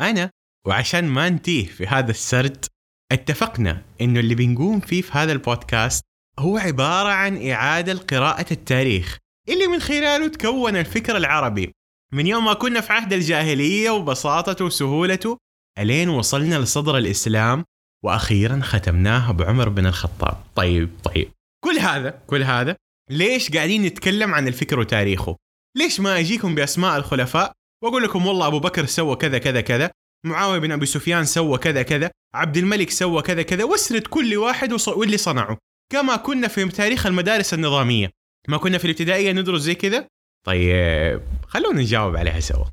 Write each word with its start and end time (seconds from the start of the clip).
أنا 0.00 0.30
وعشان 0.66 1.04
ما 1.04 1.28
نتيه 1.28 1.66
في 1.66 1.86
هذا 1.86 2.10
السرد 2.10 2.66
اتفقنا 3.12 3.82
إنه 4.00 4.20
اللي 4.20 4.34
بنقوم 4.34 4.80
فيه 4.80 5.02
في 5.02 5.12
هذا 5.12 5.32
البودكاست 5.32 6.04
هو 6.38 6.58
عبارة 6.58 7.08
عن 7.08 7.50
إعادة 7.50 7.98
قراءة 7.98 8.46
التاريخ 8.52 9.18
اللي 9.48 9.66
من 9.66 9.80
خلاله 9.80 10.28
تكون 10.28 10.76
الفكر 10.76 11.16
العربي. 11.16 11.72
من 12.12 12.26
يوم 12.26 12.44
ما 12.44 12.54
كنا 12.54 12.80
في 12.80 12.92
عهد 12.92 13.12
الجاهلية 13.12 13.90
وبساطته 13.90 14.64
وسهولته 14.64 15.38
ألين 15.78 16.08
وصلنا 16.08 16.58
لصدر 16.58 16.96
الإسلام 16.96 17.64
وأخيرا 18.04 18.60
ختمناها 18.60 19.32
بعمر 19.32 19.68
بن 19.68 19.86
الخطاب. 19.86 20.44
طيب 20.54 20.90
طيب. 21.04 21.30
كل 21.64 21.78
هذا 21.78 22.10
كل 22.26 22.42
هذا 22.42 22.76
ليش 23.10 23.50
قاعدين 23.50 23.82
نتكلم 23.82 24.34
عن 24.34 24.48
الفكر 24.48 24.78
وتاريخه؟ 24.78 25.36
ليش 25.76 26.00
ما 26.00 26.18
أجيكم 26.18 26.54
بأسماء 26.54 26.96
الخلفاء 26.96 27.52
وأقول 27.82 28.02
لكم 28.02 28.26
والله 28.26 28.46
أبو 28.46 28.58
بكر 28.58 28.86
سوى 28.86 29.16
كذا 29.16 29.38
كذا 29.38 29.60
كذا 29.60 29.90
معاوية 30.26 30.58
بن 30.58 30.72
أبي 30.72 30.86
سفيان 30.86 31.24
سوى 31.24 31.58
كذا 31.58 31.82
كذا 31.82 32.10
عبد 32.34 32.56
الملك 32.56 32.90
سوى 32.90 33.22
كذا 33.22 33.42
كذا 33.42 33.64
واسرد 33.64 34.06
كل 34.06 34.36
واحد 34.36 34.72
واللي 34.88 35.16
صنعه. 35.16 35.58
كما 35.92 36.16
كنا 36.16 36.48
في 36.48 36.68
تاريخ 36.68 37.06
المدارس 37.06 37.54
النظامية. 37.54 38.10
ما 38.48 38.56
كنا 38.56 38.78
في 38.78 38.84
الابتدائية 38.84 39.32
ندرس 39.32 39.60
زي 39.60 39.74
كذا؟ 39.74 40.08
طيب 40.46 41.22
خلونا 41.46 41.80
نجاوب 41.80 42.16
عليها 42.16 42.40
سوا. 42.40 42.64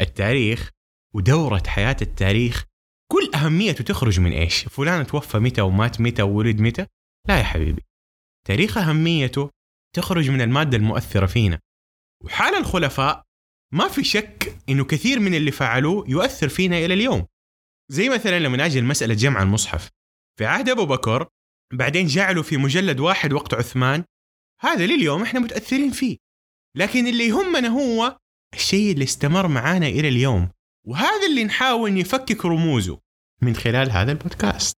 التاريخ 0.00 0.70
ودورة 1.14 1.62
حياة 1.66 1.96
التاريخ 2.02 2.64
كل 3.12 3.30
أهميته 3.34 3.84
تخرج 3.84 4.20
من 4.20 4.32
إيش؟ 4.32 4.64
فلان 4.68 5.06
توفى 5.06 5.38
متى 5.38 5.60
ومات 5.60 6.00
متى 6.00 6.22
وولد 6.22 6.60
متى؟ 6.60 6.86
لا 7.28 7.38
يا 7.38 7.44
حبيبي. 7.44 7.82
تاريخ 8.46 8.78
أهميته 8.78 9.50
تخرج 9.96 10.30
من 10.30 10.40
المادة 10.40 10.76
المؤثرة 10.76 11.26
فينا. 11.26 11.58
وحال 12.24 12.54
الخلفاء 12.54 13.22
ما 13.72 13.88
في 13.88 14.04
شك 14.04 14.58
إنه 14.68 14.84
كثير 14.84 15.20
من 15.20 15.34
اللي 15.34 15.50
فعلوه 15.50 16.04
يؤثر 16.08 16.48
فينا 16.48 16.78
إلى 16.78 16.94
اليوم. 16.94 17.26
زي 17.88 18.08
مثلا 18.08 18.38
لما 18.38 18.66
نجي 18.66 18.80
لمسألة 18.80 19.14
جمع 19.14 19.42
المصحف. 19.42 19.90
في 20.38 20.46
عهد 20.46 20.68
أبو 20.68 20.86
بكر 20.86 21.28
بعدين 21.72 22.06
جعلوا 22.06 22.42
في 22.42 22.56
مجلد 22.56 23.00
واحد 23.00 23.32
وقت 23.32 23.54
عثمان. 23.54 24.04
هذا 24.60 24.86
لليوم 24.86 25.22
إحنا 25.22 25.40
متأثرين 25.40 25.90
فيه. 25.90 26.16
لكن 26.76 27.06
اللي 27.06 27.28
يهمنا 27.28 27.68
هو 27.68 28.18
الشيء 28.54 28.92
اللي 28.92 29.04
استمر 29.04 29.48
معانا 29.48 29.86
إلى 29.86 30.08
اليوم. 30.08 30.50
وهذا 30.86 31.26
اللي 31.30 31.44
نحاول 31.44 31.94
نفكك 31.94 32.44
رموزه 32.44 32.98
من 33.42 33.56
خلال 33.56 33.90
هذا 33.90 34.12
البودكاست. 34.12 34.76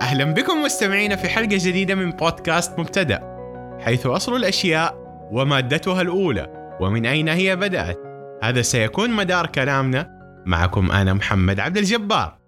أهلا 0.00 0.24
بكم 0.24 0.62
مستمعينا 0.62 1.16
في 1.16 1.28
حلقة 1.28 1.56
جديدة 1.56 1.94
من 1.94 2.10
بودكاست 2.10 2.78
مبتدأ 2.78 3.32
حيث 3.80 4.06
أصل 4.06 4.36
الأشياء 4.36 5.01
ومادتها 5.30 6.02
الأولى 6.02 6.76
ومن 6.80 7.06
أين 7.06 7.28
هي 7.28 7.56
بدأت؟ 7.56 7.98
هذا 8.42 8.62
سيكون 8.62 9.10
مدار 9.10 9.46
كلامنا. 9.46 10.22
معكم 10.46 10.92
أنا 10.92 11.12
محمد 11.12 11.60
عبد 11.60 11.76
الجبار. 11.76 12.38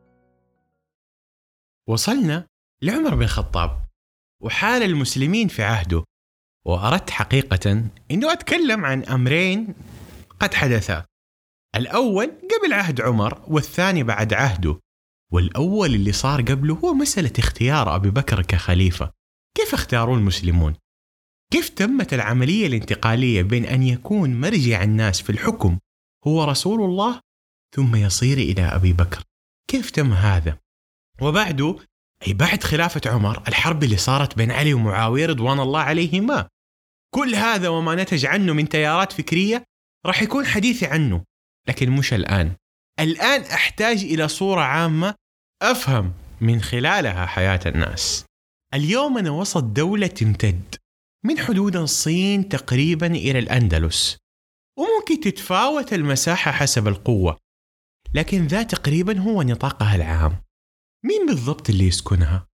وصلنا 1.88 2.46
لعمر 2.82 3.14
بن 3.14 3.22
الخطاب 3.22 3.84
وحال 4.42 4.82
المسلمين 4.82 5.48
في 5.48 5.62
عهده 5.62 6.04
وأردت 6.66 7.10
حقيقة 7.10 7.84
إنه 8.10 8.32
أتكلم 8.32 8.84
عن 8.84 9.04
أمرين 9.04 9.74
قد 10.40 10.54
حدثا. 10.54 11.04
الأول 11.76 12.26
قبل 12.26 12.72
عهد 12.72 13.00
عمر 13.00 13.42
والثاني 13.48 14.02
بعد 14.02 14.34
عهده. 14.34 14.80
والأول 15.32 15.94
اللي 15.94 16.12
صار 16.12 16.42
قبله 16.42 16.74
هو 16.74 16.94
مسألة 16.94 17.32
اختيار 17.38 17.96
أبي 17.96 18.10
بكر 18.10 18.42
كخليفة. 18.42 19.10
كيف 19.56 19.74
اختاروه 19.74 20.16
المسلمون؟ 20.16 20.74
كيف 21.54 21.68
تمت 21.68 22.14
العملية 22.14 22.66
الانتقالية 22.66 23.42
بين 23.42 23.64
أن 23.64 23.82
يكون 23.82 24.40
مرجع 24.40 24.82
الناس 24.82 25.22
في 25.22 25.30
الحكم 25.30 25.78
هو 26.26 26.44
رسول 26.44 26.82
الله 26.82 27.20
ثم 27.76 27.96
يصير 27.96 28.38
إلى 28.38 28.62
أبي 28.62 28.92
بكر؟ 28.92 29.22
كيف 29.70 29.90
تم 29.90 30.12
هذا؟ 30.12 30.58
وبعده 31.20 31.76
أي 32.26 32.32
بعد 32.32 32.62
خلافة 32.62 33.00
عمر 33.06 33.42
الحرب 33.48 33.84
اللي 33.84 33.96
صارت 33.96 34.36
بين 34.36 34.50
علي 34.50 34.74
ومعاوية 34.74 35.26
رضوان 35.26 35.60
الله 35.60 35.80
عليهما. 35.80 36.48
كل 37.14 37.34
هذا 37.34 37.68
وما 37.68 37.94
نتج 37.94 38.26
عنه 38.26 38.52
من 38.52 38.68
تيارات 38.68 39.12
فكرية 39.12 39.64
راح 40.06 40.22
يكون 40.22 40.46
حديثي 40.46 40.86
عنه 40.86 41.24
لكن 41.68 41.90
مش 41.90 42.14
الآن. 42.14 42.52
الآن 43.00 43.40
أحتاج 43.40 44.04
إلى 44.04 44.28
صورة 44.28 44.60
عامة 44.60 45.14
أفهم 45.62 46.12
من 46.40 46.60
خلالها 46.60 47.26
حياة 47.26 47.60
الناس. 47.66 48.24
اليوم 48.74 49.18
أنا 49.18 49.30
وسط 49.30 49.64
دولة 49.64 50.06
تمتد 50.06 50.83
من 51.26 51.38
حدود 51.38 51.76
الصين 51.76 52.48
تقريبا 52.48 53.06
إلى 53.06 53.38
الأندلس 53.38 54.16
وممكن 54.78 55.20
تتفاوت 55.20 55.92
المساحة 55.92 56.50
حسب 56.50 56.88
القوة 56.88 57.38
لكن 58.14 58.46
ذا 58.46 58.62
تقريبا 58.62 59.20
هو 59.20 59.42
نطاقها 59.42 59.96
العام 59.96 60.42
مين 61.04 61.26
بالضبط 61.26 61.70
اللي 61.70 61.86
يسكنها؟ 61.86 62.46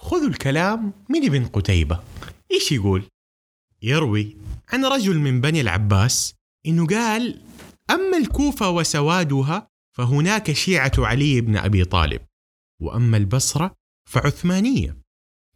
خذوا 0.00 0.28
الكلام 0.28 0.92
من 1.08 1.24
ابن 1.24 1.46
قتيبة 1.46 2.04
إيش 2.52 2.72
يقول؟ 2.72 3.04
يروي 3.82 4.36
عن 4.72 4.84
رجل 4.84 5.18
من 5.18 5.40
بني 5.40 5.60
العباس 5.60 6.34
إنه 6.66 6.86
قال 6.86 7.42
أما 7.90 8.18
الكوفة 8.18 8.70
وسوادها 8.70 9.68
فهناك 9.96 10.52
شيعة 10.52 10.92
علي 10.98 11.40
بن 11.40 11.56
أبي 11.56 11.84
طالب 11.84 12.20
وأما 12.82 13.16
البصرة 13.16 13.74
فعثمانية 14.10 14.96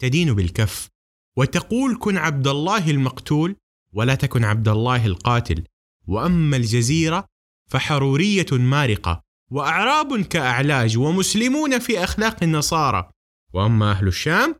تدين 0.00 0.34
بالكف 0.34 0.88
وتقول 1.38 1.98
كن 2.00 2.16
عبد 2.16 2.48
الله 2.48 2.90
المقتول 2.90 3.56
ولا 3.92 4.14
تكن 4.14 4.44
عبد 4.44 4.68
الله 4.68 5.06
القاتل. 5.06 5.64
وأما 6.06 6.56
الجزيرة 6.56 7.24
فحرورية 7.70 8.46
مارقة 8.52 9.22
وأعراب 9.50 10.20
كأعلاج 10.22 10.98
ومسلمون 10.98 11.78
في 11.78 12.04
أخلاق 12.04 12.42
النصارى. 12.42 13.10
وأما 13.54 13.90
أهل 13.90 14.06
الشام 14.08 14.54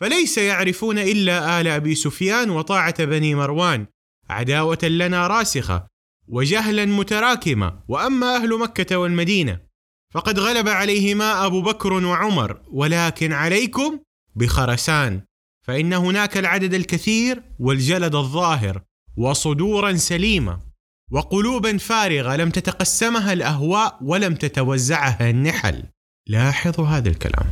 فليس 0.00 0.38
يعرفون 0.38 0.98
إلا 0.98 1.60
آل 1.60 1.68
أبي 1.68 1.94
سفيان 1.94 2.50
وطاعة 2.50 3.04
بني 3.04 3.34
مروان. 3.34 3.86
عداوة 4.30 4.78
لنا 4.84 5.26
راسخة 5.26 5.86
وجهلا 6.28 6.84
متراكمة. 6.84 7.82
وأما 7.88 8.36
أهل 8.36 8.58
مكة 8.58 8.96
والمدينة 8.96 9.60
فقد 10.10 10.38
غلب 10.38 10.68
عليهما 10.68 11.46
أبو 11.46 11.62
بكر 11.62 11.92
وعمر 11.92 12.62
ولكن 12.70 13.32
عليكم 13.32 13.98
بخرسان. 14.36 15.22
فإن 15.62 15.92
هناك 15.92 16.36
العدد 16.36 16.74
الكثير 16.74 17.42
والجلد 17.58 18.14
الظاهر 18.14 18.82
وصدورا 19.16 19.94
سليمة 19.94 20.72
وقلوبا 21.10 21.78
فارغة 21.78 22.36
لم 22.36 22.50
تتقسمها 22.50 23.32
الأهواء 23.32 23.98
ولم 24.02 24.34
تتوزعها 24.34 25.30
النحل. 25.30 25.84
لاحظوا 26.28 26.86
هذا 26.86 27.08
الكلام. 27.08 27.46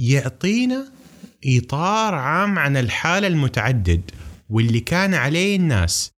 يعطينا 0.00 0.92
إطار 1.44 2.14
عام 2.14 2.58
عن 2.58 2.76
الحالة 2.76 3.26
المتعدد 3.26 4.10
واللي 4.48 4.80
كان 4.80 5.14
عليه 5.14 5.56
الناس. 5.56 6.10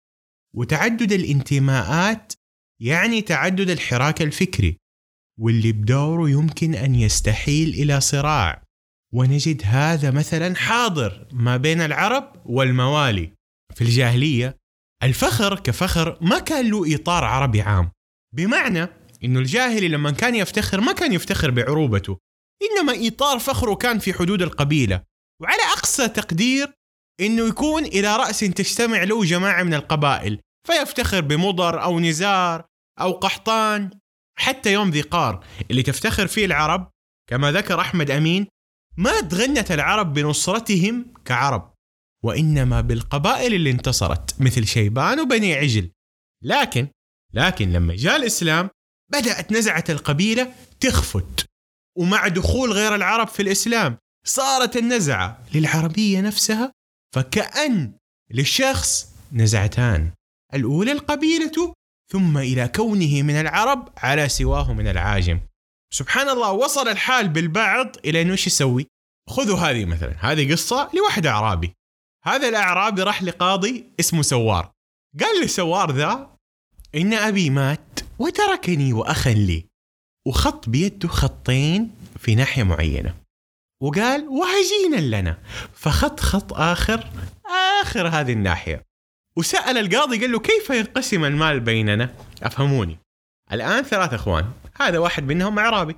وتعدد 0.54 1.12
الانتماءات 1.12 2.32
يعني 2.80 3.20
تعدد 3.20 3.70
الحراك 3.70 4.22
الفكري 4.22 4.76
واللي 5.40 5.72
بدوره 5.72 6.30
يمكن 6.30 6.74
أن 6.74 6.94
يستحيل 6.94 7.68
إلى 7.68 8.00
صراع. 8.00 8.65
ونجد 9.14 9.62
هذا 9.64 10.10
مثلا 10.10 10.54
حاضر 10.56 11.26
ما 11.32 11.56
بين 11.56 11.80
العرب 11.80 12.32
والموالي. 12.44 13.32
في 13.74 13.84
الجاهلية 13.84 14.56
الفخر 15.02 15.60
كفخر 15.60 16.18
ما 16.20 16.38
كان 16.38 16.70
له 16.70 16.94
إطار 16.94 17.24
عربي 17.24 17.62
عام. 17.62 17.90
بمعنى 18.34 18.88
إنه 19.24 19.38
الجاهلي 19.38 19.88
لما 19.88 20.10
كان 20.10 20.34
يفتخر 20.34 20.80
ما 20.80 20.92
كان 20.92 21.12
يفتخر 21.12 21.50
بعروبته. 21.50 22.18
إنما 22.62 23.06
إطار 23.06 23.38
فخره 23.38 23.74
كان 23.74 23.98
في 23.98 24.12
حدود 24.12 24.42
القبيلة. 24.42 25.02
وعلى 25.42 25.62
أقصى 25.76 26.08
تقدير 26.08 26.72
إنه 27.20 27.48
يكون 27.48 27.84
إلى 27.84 28.16
رأس 28.16 28.40
تجتمع 28.40 29.02
له 29.02 29.24
جماعة 29.24 29.62
من 29.62 29.74
القبائل. 29.74 30.40
فيفتخر 30.66 31.20
بمضر 31.20 31.82
أو 31.82 32.00
نزار 32.00 32.64
أو 33.00 33.12
قحطان 33.12 33.90
حتى 34.38 34.72
يوم 34.72 34.90
ذي 34.90 35.00
قار. 35.00 35.44
اللي 35.70 35.82
تفتخر 35.82 36.26
فيه 36.26 36.44
العرب 36.44 36.90
كما 37.30 37.52
ذكر 37.52 37.80
أحمد 37.80 38.10
أمين 38.10 38.46
ما 38.96 39.20
تغنت 39.20 39.72
العرب 39.72 40.14
بنصرتهم 40.14 41.14
كعرب 41.24 41.74
وإنما 42.24 42.80
بالقبائل 42.80 43.54
اللي 43.54 43.70
انتصرت 43.70 44.40
مثل 44.40 44.66
شيبان 44.66 45.20
وبني 45.20 45.54
عجل. 45.54 45.90
لكن 46.44 46.88
لكن 47.34 47.72
لما 47.72 47.96
جاء 47.96 48.16
الإسلام 48.16 48.70
بدأت 49.12 49.52
نزعة 49.52 49.84
القبيلة 49.88 50.52
تخفت. 50.80 51.46
ومع 51.98 52.28
دخول 52.28 52.72
غير 52.72 52.94
العرب 52.94 53.28
في 53.28 53.42
الإسلام 53.42 53.98
صارت 54.26 54.76
النزعة 54.76 55.42
للعربية 55.54 56.20
نفسها 56.20 56.72
فكأن 57.14 57.92
للشخص 58.30 59.08
نزعتان. 59.32 60.12
الأولى 60.54 60.92
القبيلة 60.92 61.74
ثم 62.12 62.38
إلى 62.38 62.68
كونه 62.68 63.22
من 63.22 63.34
العرب 63.34 63.88
على 63.96 64.28
سواه 64.28 64.72
من 64.72 64.88
العاجم. 64.88 65.40
سبحان 65.92 66.28
الله 66.28 66.52
وصل 66.52 66.88
الحال 66.88 67.28
بالبعض 67.28 67.96
إلى 68.04 68.22
أنه 68.22 68.32
إيش 68.32 68.46
يسوي؟ 68.46 68.86
خذوا 69.30 69.58
هذه 69.58 69.84
مثلا 69.84 70.16
هذه 70.20 70.52
قصة 70.52 70.90
لواحد 70.94 71.26
أعرابي. 71.26 71.72
هذا 72.24 72.48
الأعرابي 72.48 73.02
راح 73.02 73.22
لقاضي 73.22 73.92
اسمه 74.00 74.22
سوار. 74.22 74.72
قال 75.20 75.44
لسوار 75.44 75.92
ذا 75.92 76.36
إن 76.94 77.14
أبي 77.14 77.50
مات 77.50 78.00
وتركني 78.18 78.92
وأخا 78.92 79.30
لي. 79.30 79.66
وخط 80.26 80.68
بيده 80.68 81.08
خطين 81.08 81.94
في 82.18 82.34
ناحية 82.34 82.62
معينة. 82.62 83.14
وقال 83.82 84.28
وهجينا 84.28 85.16
لنا. 85.16 85.38
فخط 85.74 86.20
خط 86.20 86.52
آخر 86.52 87.10
آخر 87.82 88.08
هذه 88.08 88.32
الناحية. 88.32 88.82
وسأل 89.36 89.78
القاضي 89.78 90.20
قال 90.20 90.32
له 90.32 90.38
كيف 90.38 90.70
ينقسم 90.70 91.24
المال 91.24 91.60
بيننا؟ 91.60 92.14
أفهموني. 92.42 92.98
الآن 93.52 93.82
ثلاث 93.82 94.14
أخوان. 94.14 94.52
هذا 94.80 94.98
واحد 94.98 95.24
منهم 95.24 95.58
أعرابي. 95.58 95.96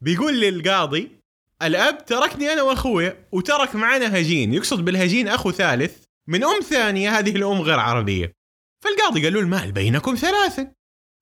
بيقول 0.00 0.40
للقاضي 0.40 1.20
الأب 1.62 2.04
تركني 2.04 2.52
أنا 2.52 2.62
وأخويا 2.62 3.28
وترك 3.32 3.74
معنا 3.74 4.18
هجين. 4.18 4.54
يقصد 4.54 4.84
بالهجين 4.84 5.28
أخو 5.28 5.50
ثالث. 5.50 6.04
من 6.28 6.44
أم 6.44 6.60
ثانية 6.60 7.18
هذه 7.18 7.36
الأم 7.36 7.60
غير 7.60 7.78
عربية. 7.78 8.32
فالقاضي 8.84 9.24
قال 9.24 9.32
له 9.32 9.40
المال 9.40 9.72
بينكم 9.72 10.14
ثلاثة. 10.14 10.72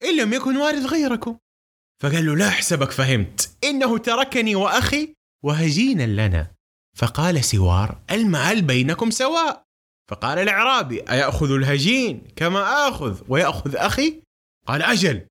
إن 0.04 0.16
لم 0.16 0.32
يكن 0.32 0.56
وارث 0.56 0.84
غيركم. 0.86 1.38
فقال 2.02 2.26
له 2.26 2.36
لا 2.36 2.50
حسبك 2.50 2.90
فهمت. 2.90 3.50
إنه 3.64 3.98
تركني 3.98 4.54
وأخي 4.54 5.14
وهجينا 5.44 6.06
لنا. 6.06 6.50
فقال 6.96 7.44
سوار 7.44 8.02
المال 8.10 8.62
بينكم 8.62 9.10
سواء. 9.10 9.64
فقال 10.10 10.38
الأعرابي 10.38 11.00
أيأخذ 11.00 11.52
الهجين 11.52 12.28
كما 12.36 12.88
آخذ؟ 12.88 13.22
ويأخذ 13.28 13.76
أخي؟ 13.76 14.22
قال 14.66 14.82
أجل. 14.82 15.26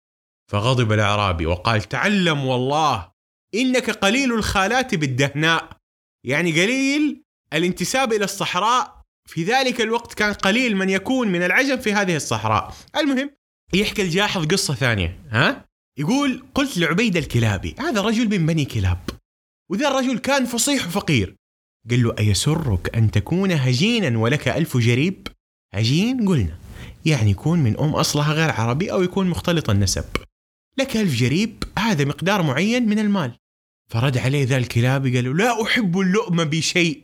فغضب 0.52 0.92
الأعرابي 0.92 1.46
وقال 1.46 1.82
تعلم 1.82 2.46
والله 2.46 3.12
إنك 3.56 3.90
قليل 3.90 4.34
الخالات 4.34 4.96
بالدهناء. 4.96 5.70
يعني 6.24 6.52
قليل 6.52 7.24
الانتساب 7.54 8.14
إلى 8.14 8.24
الصحراء 8.24 9.02
في 9.30 9.44
ذلك 9.44 9.82
الوقت 9.82 10.14
كان 10.14 10.34
قليل 10.34 10.76
من 10.78 10.90
يكون 10.90 11.28
من 11.28 11.44
العجم 11.44 11.78
في 11.78 11.94
هذه 11.94 12.16
الصحراء. 12.16 12.76
المهم 12.98 13.32
يحكي 13.74 14.02
الجاحظ 14.02 14.46
قصة 14.46 14.74
ثانية 14.74 15.20
ها؟ 15.30 15.66
يقول 16.00 16.44
قلت 16.56 16.78
لعبيد 16.78 17.18
الكلابي 17.18 17.76
هذا 17.80 18.02
رجل 18.02 18.40
من 18.40 18.46
بني 18.46 18.66
كلاب 18.66 19.00
وذا 19.72 19.88
الرجل 19.88 20.18
كان 20.18 20.46
فصيح 20.46 20.88
وفقير. 20.88 21.36
قال 21.90 22.04
له 22.04 22.16
أيسرك 22.20 22.96
أن 22.96 23.12
تكون 23.12 23.52
هجينا 23.52 24.20
ولك 24.20 24.48
ألف 24.48 24.78
جريب؟ 24.78 25.28
هجين؟ 25.74 26.28
قلنا 26.28 26.58
يعني 27.06 27.32
يكون 27.32 27.60
من 27.60 27.80
أم 27.80 27.96
أصلها 27.96 28.34
غير 28.34 28.52
عربي 28.52 28.92
أو 28.92 29.04
يكون 29.04 29.30
مختلط 29.30 29.70
النسب. 29.70 30.06
لك 30.80 30.98
ألف 30.98 31.16
جريب 31.16 31.64
هذا 31.80 32.06
مقدار 32.06 32.42
معين 32.42 32.90
من 32.90 33.00
المال. 33.00 33.38
فرد 33.90 34.18
عليه 34.18 34.46
ذا 34.46 34.58
الكلابي 34.58 35.16
قال 35.16 35.26
له 35.26 35.34
لا 35.34 35.64
أحب 35.64 36.00
اللؤم 36.00 36.44
بشيء. 36.44 37.04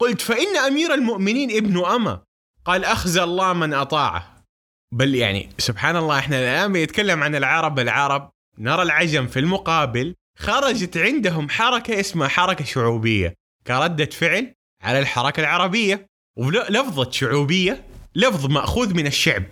قلت 0.00 0.20
فإن 0.20 0.56
أمير 0.56 0.94
المؤمنين 0.94 1.50
ابن 1.50 1.84
أما 1.84 2.22
قال 2.64 2.84
أخزى 2.84 3.22
الله 3.22 3.52
من 3.52 3.74
أطاعه. 3.74 4.44
بل 4.92 5.14
يعني 5.14 5.48
سبحان 5.58 5.96
الله 5.96 6.18
إحنا 6.18 6.38
الآن 6.38 6.72
بيتكلم 6.72 7.22
عن 7.22 7.34
العرب 7.34 7.78
العرب 7.78 8.30
نرى 8.58 8.82
العجم 8.82 9.26
في 9.26 9.38
المقابل 9.38 10.14
خرجت 10.38 10.96
عندهم 10.96 11.48
حركة 11.48 12.00
اسمها 12.00 12.28
حركة 12.28 12.64
شعوبية 12.64 13.34
كردة 13.66 14.04
فعل 14.06 14.54
على 14.82 14.98
الحركة 14.98 15.40
العربية 15.40 16.06
ولفظة 16.38 17.10
شعوبية 17.10 17.84
لفظ 18.14 18.46
مأخوذ 18.46 18.94
من 18.94 19.06
الشعب 19.06 19.44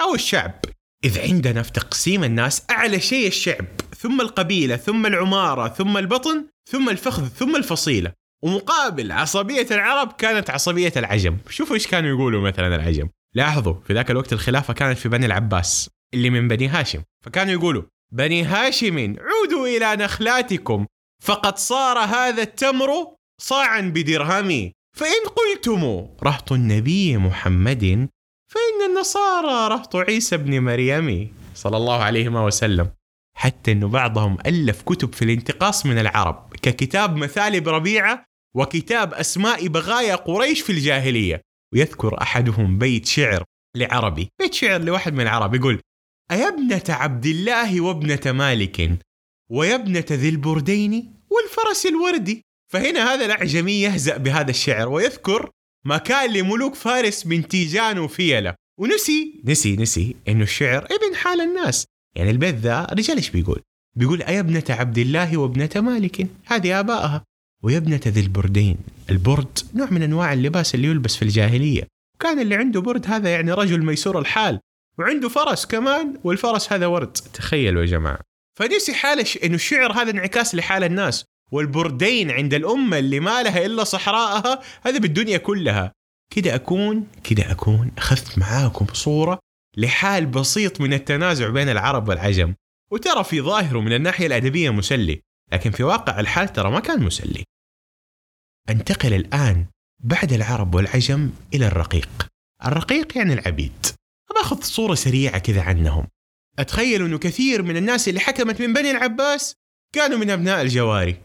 أو 0.00 0.14
الشعب. 0.14 0.60
إذ 1.04 1.18
عندنا 1.18 1.62
في 1.62 1.72
تقسيم 1.72 2.24
الناس 2.24 2.62
أعلى 2.70 3.00
شيء 3.00 3.26
الشعب 3.26 3.66
ثم 3.96 4.20
القبيلة 4.20 4.76
ثم 4.76 5.06
العمارة 5.06 5.68
ثم 5.68 5.96
البطن 5.96 6.44
ثم 6.70 6.88
الفخذ 6.88 7.28
ثم 7.28 7.56
الفصيلة. 7.56 8.12
ومقابل 8.44 9.12
عصبية 9.12 9.66
العرب 9.70 10.12
كانت 10.12 10.50
عصبية 10.50 10.92
العجم. 10.96 11.36
شوفوا 11.50 11.74
إيش 11.74 11.86
كانوا 11.86 12.10
يقولوا 12.10 12.40
مثلا 12.40 12.76
العجم. 12.76 13.08
لاحظوا 13.34 13.74
في 13.86 13.92
ذاك 13.94 14.10
الوقت 14.10 14.32
الخلافة 14.32 14.74
كانت 14.74 14.98
في 14.98 15.08
بني 15.08 15.26
العباس 15.26 15.90
اللي 16.14 16.30
من 16.30 16.48
بني 16.48 16.68
هاشم. 16.68 17.02
فكانوا 17.24 17.52
يقولوا 17.52 17.82
بني 18.12 18.44
هاشم 18.44 18.98
عودوا 18.98 19.66
إلى 19.66 20.04
نخلاتكم 20.04 20.86
فقد 21.22 21.58
صار 21.58 21.98
هذا 21.98 22.42
التمر 22.42 22.88
صاعا 23.40 23.80
بدرهم 23.80 24.72
فإن 24.96 25.22
قلتم 25.36 26.08
رهط 26.22 26.52
النبي 26.52 27.16
محمد 27.16 28.08
فإن 28.48 28.90
النصارى 28.90 29.74
رهط 29.74 29.96
عيسى 29.96 30.36
بن 30.36 30.60
مريم 30.60 31.34
صلى 31.54 31.76
الله 31.76 32.02
عليه 32.02 32.28
وسلم. 32.28 32.90
حتى 33.36 33.72
أنه 33.72 33.88
بعضهم 33.88 34.38
ألف 34.46 34.82
كتب 34.82 35.14
في 35.14 35.22
الانتقاص 35.22 35.86
من 35.86 35.98
العرب 35.98 36.56
ككتاب 36.62 37.16
مثالب 37.16 37.68
ربيعة 37.68 38.24
وكتاب 38.56 39.14
أسماء 39.14 39.66
بغايا 39.68 40.14
قريش 40.14 40.60
في 40.60 40.72
الجاهلية. 40.72 41.42
ويذكر 41.74 42.22
أحدهم 42.22 42.78
بيت 42.78 43.06
شعر 43.06 43.44
لعربي 43.76 44.28
بيت 44.40 44.54
شعر 44.54 44.80
لواحد 44.80 45.12
من 45.14 45.20
العرب 45.20 45.54
يقول 45.54 45.80
أيا 46.30 46.48
ابنة 46.48 46.82
عبد 46.88 47.26
الله 47.26 47.80
وابنة 47.80 48.32
مالك 48.32 48.98
ويا 49.50 49.74
ابنة 49.74 50.04
ذي 50.10 50.28
البردين 50.28 51.14
والفرس 51.30 51.86
الوردي 51.86 52.42
فهنا 52.72 53.14
هذا 53.14 53.24
الأعجمي 53.24 53.80
يهزأ 53.80 54.16
بهذا 54.16 54.50
الشعر 54.50 54.88
ويذكر 54.88 55.50
ما 55.88 55.98
كان 55.98 56.32
لملوك 56.32 56.74
فارس 56.74 57.26
من 57.26 57.48
تيجان 57.48 57.98
وفيلة. 57.98 58.54
ونسي 58.80 59.40
نسي 59.44 59.76
نسي 59.76 60.16
إنه 60.28 60.42
الشعر 60.42 60.84
ابن 60.84 61.16
حال 61.16 61.40
الناس. 61.40 61.86
يعني 62.16 62.30
البيت 62.30 62.54
ذا 62.54 62.84
رجال 62.84 63.16
إيش 63.16 63.30
بيقول؟ 63.30 63.62
بيقول 63.96 64.22
أي 64.22 64.40
ابنة 64.40 64.64
عبد 64.68 64.98
الله 64.98 65.36
وابنة 65.36 65.70
مالك؟ 65.76 66.26
هذه 66.46 66.80
آبائها 66.80 67.24
ويا 67.62 67.76
ابنة 67.76 68.00
ذي 68.06 68.20
البردين. 68.20 68.76
البرد 69.10 69.58
نوع 69.74 69.90
من 69.90 70.02
أنواع 70.02 70.32
اللباس 70.32 70.74
اللي 70.74 70.88
يلبس 70.88 71.16
في 71.16 71.22
الجاهلية. 71.22 71.82
كان 72.20 72.40
اللي 72.40 72.54
عنده 72.54 72.80
برد 72.80 73.06
هذا 73.06 73.30
يعني 73.30 73.52
رجل 73.52 73.84
ميسور 73.84 74.18
الحال 74.18 74.60
وعنده 74.98 75.28
فرس 75.28 75.66
كمان 75.66 76.18
والفرس 76.24 76.72
هذا 76.72 76.86
ورد. 76.86 77.12
تخيلوا 77.12 77.82
يا 77.82 77.86
جماعة. 77.86 78.20
فنسي 78.58 78.94
حال 78.94 79.24
إنه 79.44 79.54
الشعر 79.54 79.92
هذا 79.92 80.10
انعكاس 80.10 80.54
لحال 80.54 80.84
الناس. 80.84 81.24
والبردين 81.50 82.30
عند 82.30 82.54
الأمة 82.54 82.98
اللي 82.98 83.20
ما 83.20 83.42
لها 83.42 83.66
إلا 83.66 83.84
صحراءها 83.84 84.62
هذا 84.82 84.98
بالدنيا 84.98 85.38
كلها. 85.38 85.92
كده 86.34 86.54
أكون 86.54 87.06
كده 87.24 87.50
أكون 87.50 87.92
أخذت 87.98 88.38
معاكم 88.38 88.86
صورة 88.92 89.38
لحال 89.76 90.26
بسيط 90.26 90.80
من 90.80 90.92
التنازع 90.92 91.48
بين 91.48 91.68
العرب 91.68 92.08
والعجم. 92.08 92.54
وترى 92.90 93.24
في 93.24 93.40
ظاهره 93.40 93.80
من 93.80 93.92
الناحية 93.92 94.26
الأدبية 94.26 94.70
مسلي 94.70 95.20
لكن 95.52 95.70
في 95.70 95.82
واقع 95.82 96.20
الحال 96.20 96.52
ترى 96.52 96.70
ما 96.70 96.80
كان 96.80 97.02
مسلي. 97.02 97.44
أنتقل 98.70 99.14
الآن 99.14 99.66
بعد 100.04 100.32
العرب 100.32 100.74
والعجم 100.74 101.30
إلى 101.54 101.66
الرقيق. 101.66 102.08
الرقيق 102.64 103.16
يعني 103.16 103.32
العبيد. 103.32 103.86
باخذ 104.34 104.62
صورة 104.62 104.94
سريعة 104.94 105.38
كذا 105.38 105.62
عنهم. 105.62 106.06
أتخيل 106.58 107.04
أنه 107.04 107.18
كثير 107.18 107.62
من 107.62 107.76
الناس 107.76 108.08
اللي 108.08 108.20
حكمت 108.20 108.60
من 108.60 108.72
بني 108.72 108.90
العباس 108.90 109.54
كانوا 109.94 110.18
من 110.18 110.30
أبناء 110.30 110.62
الجواري. 110.62 111.16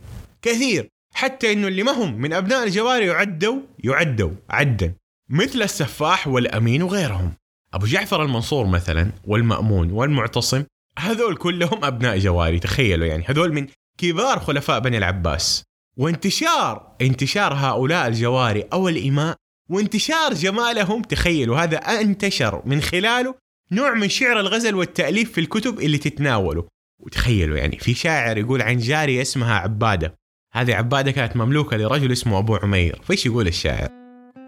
كثير 0.44 0.90
حتى 1.14 1.54
أنه 1.54 1.68
اللي 1.68 1.84
ما 1.84 1.92
هم 1.92 2.14
من 2.14 2.34
أبناء 2.34 2.64
الجواري 2.64 3.06
يعدوا 3.06 3.62
يعدوا 3.80 4.32
عدا 4.50 4.94
مثل 5.30 5.62
السفاح 5.62 6.28
والأمين 6.28 6.84
وغيرهم. 6.84 7.34
أبو 7.74 7.86
جعفر 7.86 8.24
المنصور 8.24 8.66
مثلا 8.66 9.12
والمأمون 9.28 9.92
والمعتصم 9.92 10.64
هذول 11.00 11.36
كلهم 11.36 11.86
أبناء 11.86 12.18
جواري 12.20 12.60
تخيلوا 12.60 13.08
يعني 13.08 13.24
هذول 13.28 13.54
من 13.54 13.68
كبار 13.98 14.40
خلفاء 14.40 14.80
بني 14.80 14.98
العباس. 14.98 15.64
وانتشار 15.98 16.96
انتشار 17.02 17.54
هؤلاء 17.54 18.08
الجواري 18.08 18.62
أو 18.74 18.90
الإماء 18.90 19.36
وانتشار 19.70 20.34
جمالهم 20.34 21.02
تخيلوا 21.02 21.58
هذا 21.58 21.78
انتشر 21.78 22.62
من 22.66 22.82
خلاله 22.82 23.36
نوع 23.72 23.94
من 23.94 24.10
شعر 24.10 24.40
الغزل 24.40 24.76
والتأليف 24.76 25.32
في 25.32 25.42
الكتب 25.42 25.80
اللي 25.80 25.98
تتناوله. 25.98 26.68
وتخيلوا 27.00 27.58
يعني 27.58 27.80
في 27.80 27.94
شاعر 27.94 28.38
يقول 28.38 28.62
عن 28.62 28.78
جارية 28.78 29.22
اسمها 29.22 29.60
عبادة. 29.60 30.23
هذه 30.54 30.74
عبادة 30.74 31.12
كانت 31.12 31.38
مملوكة 31.38 31.78
لرجل 31.78 32.12
اسمه 32.12 32.40
أبو 32.40 32.56
عمير. 32.56 33.02
فإيش 33.04 33.26
يقول 33.26 33.48
الشاعر؟ 33.48 33.90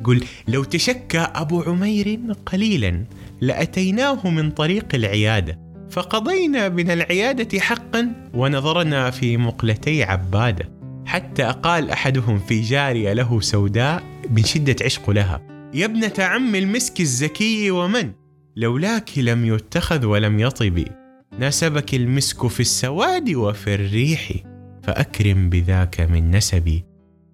يقول 0.02 0.24
لو 0.48 0.64
تشكى 0.64 1.20
أبو 1.20 1.62
عمير 1.62 2.20
قليلا 2.46 3.04
لأتيناه 3.42 4.30
من 4.30 4.52
طريق 4.52 4.96
العيادة. 4.96 5.60
فقضينا 5.90 6.70
من 6.70 6.92
العيادة 6.92 7.60
حقا 7.60 8.30
ونظرنا 8.34 9.12
في 9.12 9.38
مقلتي 9.38 10.04
عبادة. 10.04 10.70
حتى 11.06 11.44
أقال 11.44 11.92
أحدهم 11.92 12.40
في 12.40 12.62
جارية 12.62 13.14
له 13.14 13.42
سوداء 13.42 14.04
من 14.30 14.44
شدة 14.44 14.76
عشق 14.82 15.10
لها. 15.10 15.42
يا 15.74 15.86
ابنة 15.86 16.14
عم 16.20 16.56
المسك 16.56 17.02
الزكي 17.02 17.72
ومن؟ 17.72 18.12
لولاك 18.56 19.18
لم 19.18 19.46
يتخذ 19.46 20.06
ولم 20.06 20.40
يطب 20.40 20.84
نسبك 21.40 21.94
المسك 21.94 22.48
في 22.48 22.60
السواد 22.60 23.30
وفي 23.30 23.76
الريح. 23.76 24.32
فأكرم 24.86 25.50
بذاك 25.50 26.02
من 26.02 26.32
نسبي 26.32 26.86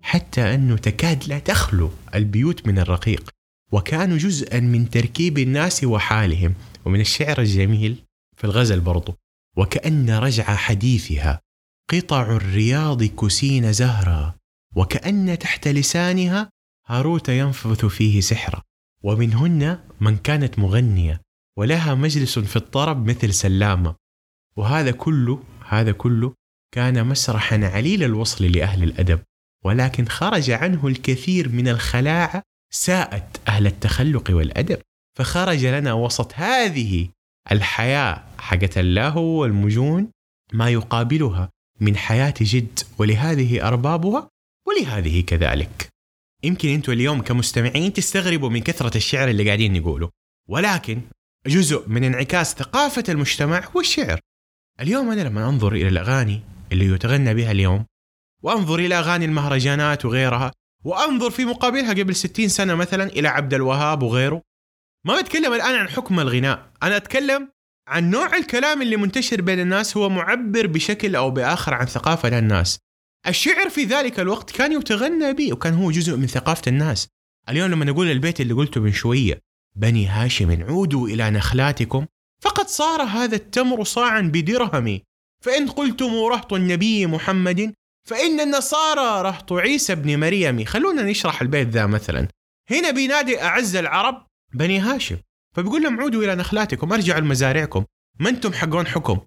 حتى 0.01 0.55
أنه 0.55 0.77
تكاد 0.77 1.27
لا 1.27 1.39
تخلو 1.39 1.91
البيوت 2.15 2.67
من 2.67 2.79
الرقيق. 2.79 3.29
وكانوا 3.71 4.17
جزءا 4.17 4.59
من 4.59 4.89
تركيب 4.89 5.37
الناس 5.37 5.83
وحالهم 5.83 6.53
ومن 6.85 7.01
الشعر 7.01 7.41
الجميل 7.41 8.03
في 8.37 8.43
الغزل 8.43 8.79
برضو. 8.79 9.15
وكأن 9.57 10.09
رجع 10.09 10.43
حديثها 10.43 11.41
قطع 11.89 12.21
الرياض 12.21 13.03
كسين 13.03 13.73
زهرا. 13.73 14.35
وكأن 14.75 15.39
تحت 15.39 15.67
لسانها 15.67 16.49
هاروت 16.87 17.29
ينفث 17.29 17.85
فيه 17.85 18.21
سحرا. 18.21 18.61
ومنهن 19.03 19.79
من 20.01 20.17
كانت 20.17 20.59
مغنية 20.59 21.21
ولها 21.57 21.95
مجلس 21.95 22.39
في 22.39 22.55
الطرب 22.55 23.09
مثل 23.09 23.33
سلامة. 23.33 23.95
وهذا 24.55 24.91
كله 24.91 25.43
هذا 25.67 25.91
كله 25.91 26.40
كان 26.71 27.07
مسرحا 27.07 27.65
عليل 27.65 28.03
الوصل 28.03 28.45
لأهل 28.45 28.83
الأدب 28.83 29.19
ولكن 29.65 30.05
خرج 30.05 30.51
عنه 30.51 30.87
الكثير 30.87 31.49
من 31.49 31.67
الخلاعة 31.67 32.43
ساءت 32.73 33.39
أهل 33.47 33.67
التخلق 33.67 34.31
والأدب. 34.31 34.81
فخرج 35.17 35.65
لنا 35.65 35.93
وسط 35.93 36.33
هذه 36.35 37.09
الحياة 37.51 38.23
حقت 38.37 38.77
اللهو 38.77 39.21
والمجون 39.21 40.11
ما 40.53 40.69
يقابلها 40.69 41.49
من 41.79 41.97
حياة 41.97 42.33
جد 42.41 42.79
ولهذه 42.97 43.67
أربابها 43.67 44.29
ولهذه 44.67 45.21
كذلك. 45.21 45.89
يمكن 46.43 46.69
أنتم 46.69 46.91
اليوم 46.91 47.21
كمستمعين 47.21 47.93
تستغربوا 47.93 48.49
من 48.49 48.61
كثرة 48.61 48.97
الشعر 48.97 49.29
اللي 49.29 49.45
قاعدين 49.45 49.73
نقوله 49.73 50.09
ولكن 50.49 51.01
جزء 51.47 51.89
من 51.89 52.03
انعكاس 52.03 52.53
ثقافة 52.53 53.03
المجتمع 53.09 53.69
هو 53.75 53.79
الشعر. 53.79 54.19
اليوم 54.79 55.11
أنا 55.11 55.21
لما 55.21 55.49
أنظر 55.49 55.73
إلى 55.73 55.87
الأغاني 55.87 56.41
اللي 56.71 56.85
يتغنى 56.85 57.33
بها 57.33 57.51
اليوم. 57.51 57.85
وأنظر 58.43 58.79
إلى 58.79 58.95
أغاني 58.95 59.25
المهرجانات 59.25 60.05
وغيرها 60.05 60.51
وأنظر 60.83 61.31
في 61.31 61.45
مقابلها 61.45 61.93
قبل 61.93 62.15
60 62.15 62.47
سنة 62.47 62.75
مثلا 62.75 63.03
إلى 63.03 63.27
عبد 63.27 63.53
الوهاب 63.53 64.03
وغيره. 64.03 64.41
ما 65.05 65.21
بتكلم 65.21 65.53
الآن 65.53 65.75
عن 65.75 65.89
حكم 65.89 66.19
الغناء 66.19 66.71
أنا 66.83 66.97
أتكلم 66.97 67.49
عن 67.87 68.09
نوع 68.09 68.37
الكلام 68.37 68.81
اللي 68.81 68.97
منتشر 68.97 69.41
بين 69.41 69.59
الناس 69.59 69.97
هو 69.97 70.09
معبر 70.09 70.67
بشكل 70.67 71.15
أو 71.15 71.31
بآخر 71.31 71.73
عن 71.73 71.85
ثقافة 71.85 72.39
الناس. 72.39 72.79
الشعر 73.27 73.69
في 73.69 73.83
ذلك 73.83 74.19
الوقت 74.19 74.51
كان 74.51 74.71
يتغنى 74.71 75.33
به 75.33 75.53
وكان 75.53 75.73
هو 75.73 75.91
جزء 75.91 76.17
من 76.17 76.27
ثقافة 76.27 76.61
الناس. 76.67 77.07
اليوم 77.49 77.71
لما 77.71 77.85
نقول 77.85 78.11
البيت 78.11 78.41
اللي 78.41 78.53
قلته 78.53 78.81
من 78.81 78.91
شوية 78.91 79.41
بني 79.75 80.07
هاشم 80.07 80.63
عودوا 80.63 81.07
إلى 81.07 81.29
نخلاتكم 81.29 82.05
فقد 82.41 82.67
صار 82.67 83.01
هذا 83.01 83.35
التمر 83.35 83.83
صاعا 83.83 84.21
بدرهم 84.21 84.99
فإن 85.41 85.69
قلتم 85.69 86.13
رهط 86.13 86.53
النبي 86.53 87.05
محمد 87.05 87.73
فإن 88.07 88.39
النصارى 88.39 89.21
رهط 89.21 89.53
عيسى 89.53 89.95
بن 89.95 90.19
مريم. 90.19 90.65
خلونا 90.65 91.01
نشرح 91.01 91.41
البيت 91.41 91.67
ذا 91.67 91.85
مثلا. 91.85 92.27
هنا 92.71 92.91
بينادي 92.91 93.41
أعز 93.41 93.75
العرب 93.75 94.25
بني 94.53 94.79
هاشم. 94.79 95.17
فبيقول 95.55 95.83
لهم 95.83 96.01
عودوا 96.01 96.23
إلى 96.23 96.35
نخلاتكم 96.35 96.93
أرجعوا 96.93 97.19
لمزارعكم. 97.19 97.85
ما 98.19 98.29
أنتم 98.29 98.53
حقون 98.53 98.87
حكم. 98.87 99.19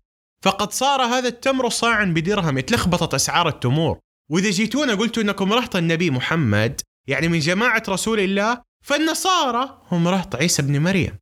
فقد 0.43 0.73
صار 0.73 1.03
هذا 1.03 1.29
التمر 1.29 1.69
صاعا 1.69 2.05
بدرهم 2.05 2.59
اتلخبطت 2.59 3.15
أسعار 3.15 3.49
التمور. 3.49 3.99
وإذا 4.31 4.51
جيتونا 4.51 4.95
قلتوا 4.95 5.23
أنكم 5.23 5.53
رهط 5.53 5.77
النبي 5.77 6.11
محمد 6.11 6.81
يعني 7.07 7.29
من 7.29 7.39
جماعة 7.39 7.83
رسول 7.89 8.21
الله 8.21 8.63
فالنصارى 8.85 9.83
هم 9.91 10.09
رهط 10.09 10.37
عيسى 10.37 10.63
بن 10.63 10.81
مريم. 10.81 11.19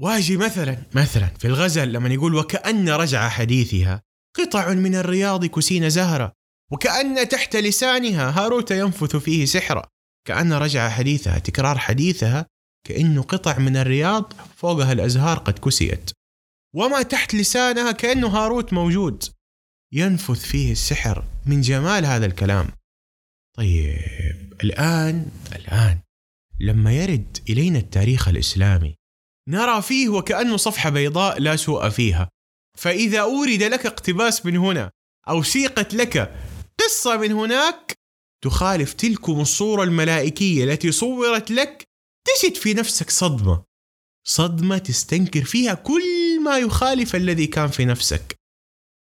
واجي 0.00 0.36
مثلا 0.36 0.82
مثلا 0.94 1.26
في 1.26 1.46
الغزل 1.46 1.92
لما 1.92 2.08
يقول 2.08 2.34
وكأن 2.34 2.88
رجع 2.88 3.28
حديثها. 3.28 4.02
قطع 4.36 4.74
من 4.74 4.94
الرياض 4.94 5.46
كسين 5.46 5.90
زهرة. 5.90 6.32
وكأن 6.72 7.28
تحت 7.28 7.56
لسانها 7.56 8.30
هاروت 8.30 8.70
ينفث 8.70 9.16
فيه 9.16 9.44
سحرا 9.44 9.88
كأن 10.26 10.52
رجع 10.52 10.88
حديثها 10.88 11.38
تكرار 11.38 11.78
حديثها 11.78 12.46
كأنه 12.86 13.22
قطع 13.22 13.58
من 13.58 13.76
الرياض 13.76 14.32
فوقها 14.56 14.92
الأزهار 14.92 15.38
قد 15.38 15.58
كسيت. 15.58 16.10
وما 16.74 17.02
تحت 17.02 17.34
لسانها 17.34 17.92
كأنه 17.92 18.28
هاروت 18.28 18.72
موجود. 18.72 19.24
ينفث 19.92 20.40
فيه 20.44 20.72
السحر 20.72 21.24
من 21.46 21.60
جمال 21.60 22.06
هذا 22.06 22.26
الكلام. 22.26 22.68
طيب 23.56 24.54
الآن 24.64 25.30
الآن 25.56 25.98
لما 26.60 26.92
يرد 26.92 27.38
إلينا 27.48 27.78
التاريخ 27.78 28.28
الإسلامي 28.28 28.96
نرى 29.48 29.82
فيه 29.82 30.08
وكأنه 30.08 30.56
صفحة 30.56 30.90
بيضاء 30.90 31.40
لا 31.40 31.56
سوء 31.56 31.88
فيها. 31.88 32.28
فإذا 32.78 33.20
أورد 33.20 33.62
لك 33.62 33.86
اقتباس 33.86 34.46
من 34.46 34.56
هنا 34.56 34.90
أو 35.28 35.42
سيقت 35.42 35.94
لك 35.94 36.34
قصة 36.80 37.16
من 37.16 37.32
هناك 37.32 37.92
تخالف 38.44 38.92
تلكم 38.92 39.40
الصورة 39.40 39.82
الملائكية 39.82 40.64
التي 40.64 40.92
صورت 40.92 41.50
لك 41.50 41.84
تجد 42.26 42.54
في 42.54 42.74
نفسك 42.74 43.10
صدمة. 43.10 43.64
صدمة 44.26 44.78
تستنكر 44.78 45.44
فيها 45.44 45.74
كل 45.74 46.40
ما 46.44 46.58
يخالف 46.58 47.16
الذي 47.16 47.46
كان 47.46 47.68
في 47.68 47.84
نفسك. 47.84 48.36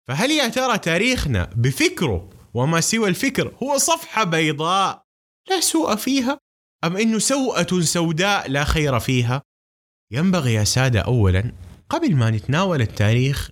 فهل 0.09 0.31
يا 0.31 0.49
ترى 0.49 0.79
تاريخنا 0.79 1.51
بفكره 1.57 2.31
وما 2.55 2.81
سوى 2.81 3.09
الفكر 3.09 3.55
هو 3.63 3.79
صفحة 3.79 4.25
بيضاء 4.25 5.05
لا 5.51 5.61
سوء 5.61 5.97
فيها؟ 5.97 6.39
أم 6.85 6.97
أنه 6.97 7.19
سوءة 7.19 7.81
سوداء 7.81 8.51
لا 8.51 8.65
خير 8.65 9.01
فيها؟ 9.01 9.43
ينبغي 10.13 10.55
يا 10.55 10.65
سادة 10.65 11.01
أولا 11.01 11.53
قبل 11.89 12.17
ما 12.17 12.31
نتناول 12.31 12.83
التاريخ 12.83 13.51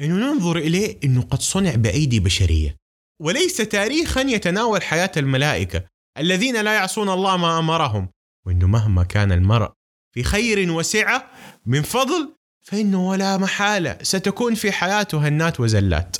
أنه 0.00 0.14
ننظر 0.14 0.58
إليه 0.58 0.98
أنه 1.04 1.22
قد 1.22 1.40
صنع 1.40 1.74
بأيدي 1.74 2.20
بشرية 2.20 2.76
وليس 3.22 3.56
تاريخا 3.56 4.20
يتناول 4.20 4.82
حياة 4.82 5.12
الملائكة 5.16 5.84
الذين 6.18 6.60
لا 6.60 6.74
يعصون 6.74 7.08
الله 7.08 7.36
ما 7.36 7.58
أمرهم 7.58 8.08
وأنه 8.46 8.66
مهما 8.66 9.04
كان 9.04 9.32
المرء 9.32 9.72
في 10.14 10.22
خير 10.22 10.72
وسعة 10.72 11.30
من 11.66 11.82
فضل 11.82 12.32
فإنه 12.62 13.08
ولا 13.08 13.36
محالة 13.36 13.98
ستكون 14.02 14.54
في 14.54 14.72
حياته 14.72 15.28
هنات 15.28 15.60
وزلات. 15.60 16.16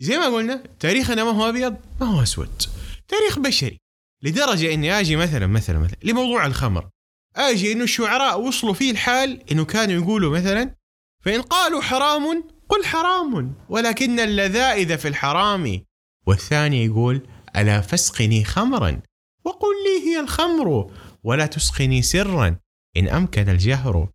زي 0.00 0.18
ما 0.18 0.26
قلنا 0.26 0.62
تاريخنا 0.80 1.24
ما 1.24 1.30
هو 1.30 1.48
أبيض 1.48 1.76
ما 2.00 2.06
هو 2.06 2.22
أسود 2.22 2.62
تاريخ 3.08 3.38
بشري 3.38 3.78
لدرجة 4.22 4.74
إني 4.74 5.00
أجي 5.00 5.16
مثلا 5.16 5.46
مثلا 5.46 5.78
مثلا 5.78 5.98
لموضوع 6.02 6.46
الخمر. 6.46 6.88
أجي 7.36 7.72
إنه 7.72 7.84
الشعراء 7.84 8.40
وصلوا 8.40 8.74
فيه 8.74 8.90
الحال 8.90 9.50
إنه 9.52 9.64
كانوا 9.64 10.02
يقولوا 10.02 10.38
مثلا 10.38 10.74
فإن 11.24 11.42
قالوا 11.42 11.80
حرام 11.82 12.44
قل 12.68 12.84
حرام 12.84 13.54
ولكن 13.68 14.20
اللذائذ 14.20 14.98
في 14.98 15.08
الحرام. 15.08 15.84
والثاني 16.26 16.84
يقول 16.84 17.28
ألا 17.56 17.80
فاسقني 17.80 18.44
خمرا؟ 18.44 19.02
وقل 19.44 19.74
لي 19.84 20.10
هي 20.10 20.20
الخمر 20.20 20.92
ولا 21.24 21.46
تسقني 21.46 22.02
سرا؟ 22.02 22.56
إن 22.96 23.08
أمكن 23.08 23.48
الجهر. 23.48 24.08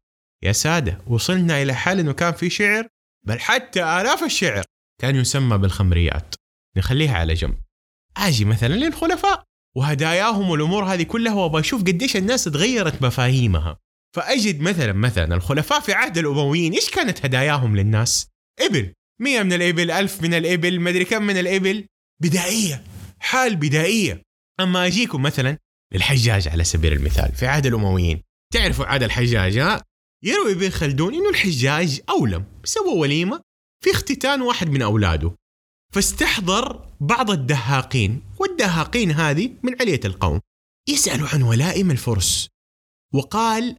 يا 0.43 0.51
سادة 0.51 1.01
وصلنا 1.07 1.61
إلى 1.61 1.73
حال 1.73 1.99
أنه 1.99 2.13
كان 2.13 2.33
في 2.33 2.49
شعر 2.49 2.87
بل 3.27 3.39
حتى 3.39 3.83
آلاف 3.83 4.23
الشعر 4.23 4.63
كان 5.01 5.15
يسمى 5.15 5.57
بالخمريات. 5.57 6.35
نخليها 6.77 7.17
على 7.17 7.33
جنب. 7.33 7.57
أجي 8.17 8.45
مثلا 8.45 8.73
للخلفاء. 8.73 9.43
وهداياهم 9.79 10.49
والأمور 10.49 10.83
هذه 10.83 11.03
كلها 11.03 11.33
وبشوف 11.33 11.81
قديش 11.81 12.17
الناس 12.17 12.43
تغيرت 12.43 13.01
مفاهيمها. 13.01 13.77
فأجد 14.15 14.61
مثلا 14.61 14.93
مثلا 14.93 15.35
الخلفاء 15.35 15.79
في 15.79 15.93
عهد 15.93 16.17
الأمويين 16.17 16.73
إيش 16.73 16.89
كانت 16.89 17.25
هداياهم 17.25 17.75
للناس؟ 17.75 18.27
إبل. 18.59 18.93
مية 19.21 19.43
من 19.43 19.53
الإبل 19.53 19.91
ألف 19.91 20.21
من 20.21 20.33
الإبل 20.33 20.79
مدري 20.79 21.05
كم 21.05 21.23
من 21.23 21.37
الإبل. 21.37 21.85
بدائية 22.21 22.83
حال 23.19 23.55
بدائية. 23.55 24.21
أما 24.59 24.85
أجيكم 24.85 25.21
مثلا 25.21 25.57
للحجاج 25.93 26.47
على 26.47 26.63
سبيل 26.63 26.93
المثال 26.93 27.31
في 27.31 27.47
عهد 27.47 27.65
الأمويين. 27.65 28.21
تعرفوا 28.53 28.85
عهد 28.85 29.03
الحجاج؟ 29.03 29.57
ها 29.57 29.83
يروي 30.23 30.51
ابن 30.51 30.69
خلدون 30.69 31.13
إنه 31.13 31.29
الحجاج 31.29 32.01
أولم 32.09 32.45
سوى 32.63 32.93
وليمة 32.93 33.41
في 33.83 33.91
اختتان 33.91 34.41
واحد 34.41 34.69
من 34.69 34.81
أولاده. 34.81 35.35
فاستحضر 35.93 36.89
بعض 36.99 37.31
الدهاقين 37.31 38.21
والدهاقين 38.39 39.11
هذه 39.11 39.55
من 39.63 39.75
علية 39.81 39.99
القوم. 40.05 40.39
يسألوا 40.89 41.27
عن 41.27 41.41
ولائم 41.41 41.91
الفرس. 41.91 42.47
وقال 43.13 43.77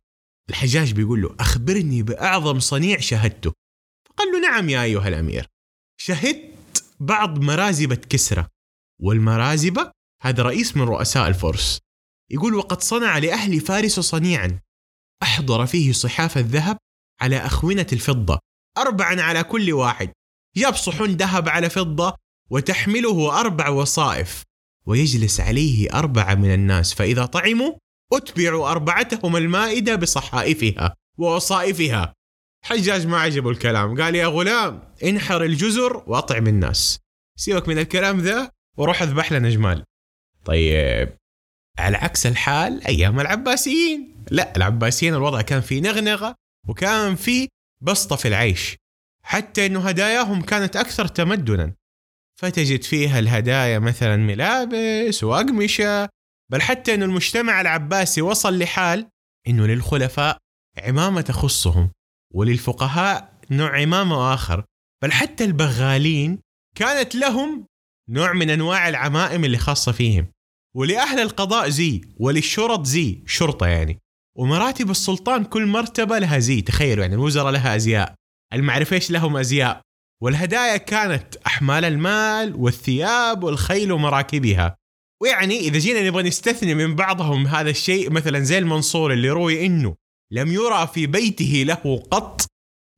الحجاج 0.50 0.92
بيقول 0.92 1.22
له 1.22 1.36
أخبرني 1.40 2.02
بأعظم 2.02 2.60
صنيع 2.60 3.00
شهدته. 3.00 3.52
فقال 4.08 4.32
له 4.32 4.40
نعم 4.40 4.68
يا 4.68 4.82
أيها 4.82 5.08
الأمير 5.08 5.46
شهدت 6.00 6.84
بعض 7.00 7.38
مرازبة 7.38 7.94
كسرى. 7.96 8.46
والمرازبة 9.02 9.90
هذا 10.22 10.42
رئيس 10.42 10.76
من 10.76 10.82
رؤساء 10.82 11.28
الفرس. 11.28 11.78
يقول 12.30 12.54
وقد 12.54 12.82
صنع 12.82 13.18
لأهل 13.18 13.60
فارس 13.60 14.00
صنيعا. 14.00 14.60
أحضر 15.22 15.66
فيه 15.66 15.92
صحاف 15.92 16.38
الذهب 16.38 16.76
على 17.20 17.36
أخونة 17.36 17.86
الفضة 17.92 18.38
أربعا 18.78 19.20
على 19.20 19.44
كل 19.44 19.72
واحد. 19.72 20.12
جاب 20.56 20.74
صحون 20.74 21.10
ذهب 21.10 21.48
على 21.48 21.70
فضة 21.70 22.14
وتحمله 22.50 23.40
أربع 23.40 23.68
وصائف 23.68 24.42
ويجلس 24.86 25.40
عليه 25.40 25.92
أربعة 25.92 26.34
من 26.34 26.54
الناس 26.54 26.94
فإذا 26.94 27.26
طعموا 27.26 27.72
أتبعوا 28.12 28.70
أربعتهم 28.70 29.36
المائدة 29.36 29.94
بصحائفها 29.94 30.94
ووصائفها. 31.18 32.14
حجاج 32.64 33.06
ما 33.06 33.20
عجبه 33.20 33.50
الكلام 33.50 34.02
قال 34.02 34.14
يا 34.14 34.26
غلام 34.26 34.82
انحر 35.04 35.42
الجزر 35.44 36.04
وأطعم 36.06 36.46
الناس. 36.46 36.98
سيبك 37.38 37.68
من 37.68 37.78
الكلام 37.78 38.20
ذا 38.20 38.50
وروح 38.76 39.02
اذبح 39.02 39.32
لنا 39.32 39.50
جمال. 39.50 39.84
طيب 40.44 41.16
على 41.78 41.96
عكس 41.96 42.26
الحال 42.26 42.86
أيام 42.86 43.20
العباسيين. 43.20 44.24
لا 44.30 44.56
العباسيين 44.56 45.14
الوضع 45.14 45.40
كان 45.40 45.60
في 45.60 45.80
نغنغة 45.80 46.34
وكان 46.68 47.16
في 47.16 47.48
بسطة 47.82 48.16
في 48.16 48.28
العيش. 48.28 48.76
حتى 49.30 49.66
إنه 49.66 49.80
هداياهم 49.88 50.42
كانت 50.42 50.76
أكثر 50.76 51.06
تمدنا. 51.06 51.74
فتجد 52.40 52.82
فيها 52.82 53.18
الهدايا 53.18 53.78
مثلا 53.78 54.16
ملابس 54.16 55.24
وأقمشة 55.24 56.08
بل 56.52 56.62
حتى 56.62 56.94
إنه 56.94 57.04
المجتمع 57.04 57.60
العباسي 57.60 58.22
وصل 58.22 58.58
لحال 58.58 59.08
إنه 59.48 59.66
للخلفاء 59.66 60.38
عمامة 60.78 61.20
تخصهم 61.20 61.90
وللفقهاء 62.34 63.40
نوع 63.50 63.80
عمامة 63.80 64.34
آخر. 64.34 64.64
بل 65.02 65.12
حتى 65.12 65.44
البغالين 65.44 66.38
كانت 66.76 67.14
لهم 67.14 67.66
نوع 68.08 68.32
من 68.32 68.50
أنواع 68.50 68.88
العمائم 68.88 69.44
اللي 69.44 69.58
خاصة 69.58 69.92
فيهم. 69.92 70.26
ولأهل 70.76 71.20
القضاء 71.20 71.68
زي 71.68 72.00
وللشرط 72.16 72.86
زي 72.86 73.22
شرطة 73.26 73.66
يعني. 73.66 73.98
ومراتب 74.38 74.90
السلطان 74.90 75.44
كل 75.44 75.66
مرتبة 75.66 76.18
لها 76.18 76.38
زي 76.38 76.60
تخيلوا 76.60 77.04
يعني 77.04 77.14
الوزراء 77.14 77.52
لها 77.52 77.76
أزياء. 77.76 78.19
المعرفة 78.52 78.94
إيش 78.94 79.10
لهم 79.10 79.36
أزياء؟ 79.36 79.80
والهدايا 80.22 80.76
كانت 80.76 81.36
أحمال 81.46 81.84
المال 81.84 82.54
والثياب 82.54 83.44
والخيل 83.44 83.92
ومراكبها 83.92 84.76
ويعني 85.22 85.58
إذا 85.58 85.78
جينا 85.78 86.08
نبغى 86.08 86.22
نستثني 86.22 86.74
من 86.74 86.94
بعضهم 86.94 87.46
هذا 87.46 87.70
الشيء 87.70 88.10
مثلا 88.10 88.40
زي 88.40 88.58
المنصور 88.58 89.12
اللي 89.12 89.30
روي 89.30 89.66
إنه 89.66 89.96
لم 90.32 90.52
يرى 90.52 90.86
في 90.94 91.06
بيته 91.06 91.62
له 91.66 92.02
قط 92.10 92.46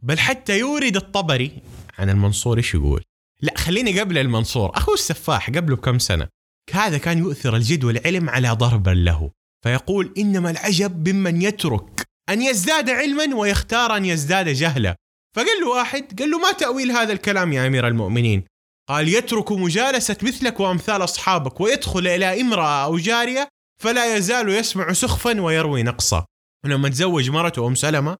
بل 0.03 0.19
حتى 0.19 0.59
يورد 0.59 0.97
الطبري. 0.97 1.63
عن 1.99 2.11
المنصور 2.11 2.57
إيش 2.57 2.75
يقول؟ 2.75 3.03
لا 3.41 3.59
خليني 3.59 4.01
قبل 4.01 4.19
المنصور. 4.19 4.71
اخوه 4.75 4.95
السفاح 4.95 5.51
قبله 5.51 5.77
بكم 5.77 5.99
سنة 5.99 6.29
هذا 6.73 6.99
كان 6.99 7.19
يؤثر 7.19 7.57
الجد 7.57 7.85
والعلم 7.85 8.31
على 8.31 8.51
ضربا 8.51 8.91
له. 8.91 9.31
فيقول 9.65 10.15
إنما 10.19 10.51
العجب 10.51 11.09
ممن 11.09 11.43
يترك 11.43 12.03
أن 12.29 12.43
يزداد 12.43 12.91
علما 12.91 13.35
ويختار 13.35 13.97
أن 13.97 14.05
يزداد 14.05 14.49
جهلا. 14.49 14.97
فقال 15.37 15.61
له 15.61 15.69
واحد 15.69 16.21
قال 16.21 16.31
له 16.31 16.39
ما 16.39 16.53
تأويل 16.53 16.91
هذا 16.91 17.13
الكلام 17.13 17.53
يا 17.53 17.67
أمير 17.67 17.89
المؤمنين. 17.89 18.45
قال 18.89 19.09
يترك 19.09 19.53
مجالسة 19.53 20.17
مثلك 20.23 20.61
وأمثال 20.61 21.05
أصحابك 21.05 21.61
ويدخل 21.61 22.07
إلى 22.07 22.41
امرأة 22.41 22.85
أو 22.85 22.99
جارية 22.99 23.49
فلا 23.83 24.17
يزال 24.17 24.49
يسمع 24.49 24.93
سخفا 24.93 25.41
ويروي 25.41 25.83
نقصا. 25.83 26.27
ولما 26.65 26.89
تزوج 26.89 27.31
مرته 27.31 27.67
أم 27.67 27.75
سلمة 27.75 28.17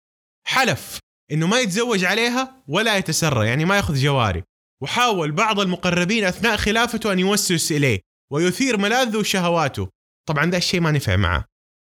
حلف 0.47 0.99
إنه 1.33 1.47
ما 1.47 1.59
يتزوج 1.61 2.05
عليها 2.05 2.63
ولا 2.69 2.97
يتسرى 2.97 3.47
يعني 3.47 3.65
ما 3.65 3.77
يأخذ 3.77 3.95
جواري. 3.95 4.43
وحاول 4.83 5.33
بعض 5.33 5.61
المقربين 5.61 6.25
أثناء 6.25 6.57
خلافته 6.57 7.13
أن 7.13 7.19
يوسوس 7.19 7.73
إليه 7.73 8.01
ويثير 8.33 8.77
ملاذه 8.77 9.17
وشهواته. 9.17 9.89
طبعا 10.29 10.45
ده 10.47 10.59
الشيء 10.59 10.81
ما 10.81 10.91
نفع 10.91 11.17
معه. 11.17 11.45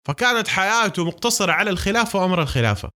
فكانت 0.07 0.47
حياته 0.47 1.05
مقتصرة 1.05 1.51
على 1.51 1.69
الخلافة 1.69 2.19
وأمر 2.19 2.41
الخلافة. 2.41 2.89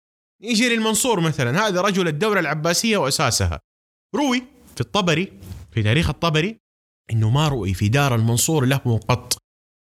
يجي 0.43 0.69
للمنصور 0.69 1.21
مثلا 1.21 1.67
هذا 1.67 1.81
رجل 1.81 2.09
الدولة 2.09 2.41
العباسية 2.41 2.97
وأساسها. 2.97 3.61
روي 4.15 4.43
في 4.75 4.81
الطبري 4.81 5.33
في 5.73 5.83
تاريخ 5.83 6.09
الطبري 6.09 6.59
إنه 7.13 7.31
ما 7.31 7.49
رؤي 7.49 7.75
في 7.75 7.89
دار 7.89 8.15
المنصور 8.15 8.65
له 8.65 9.01
قط. 9.09 9.39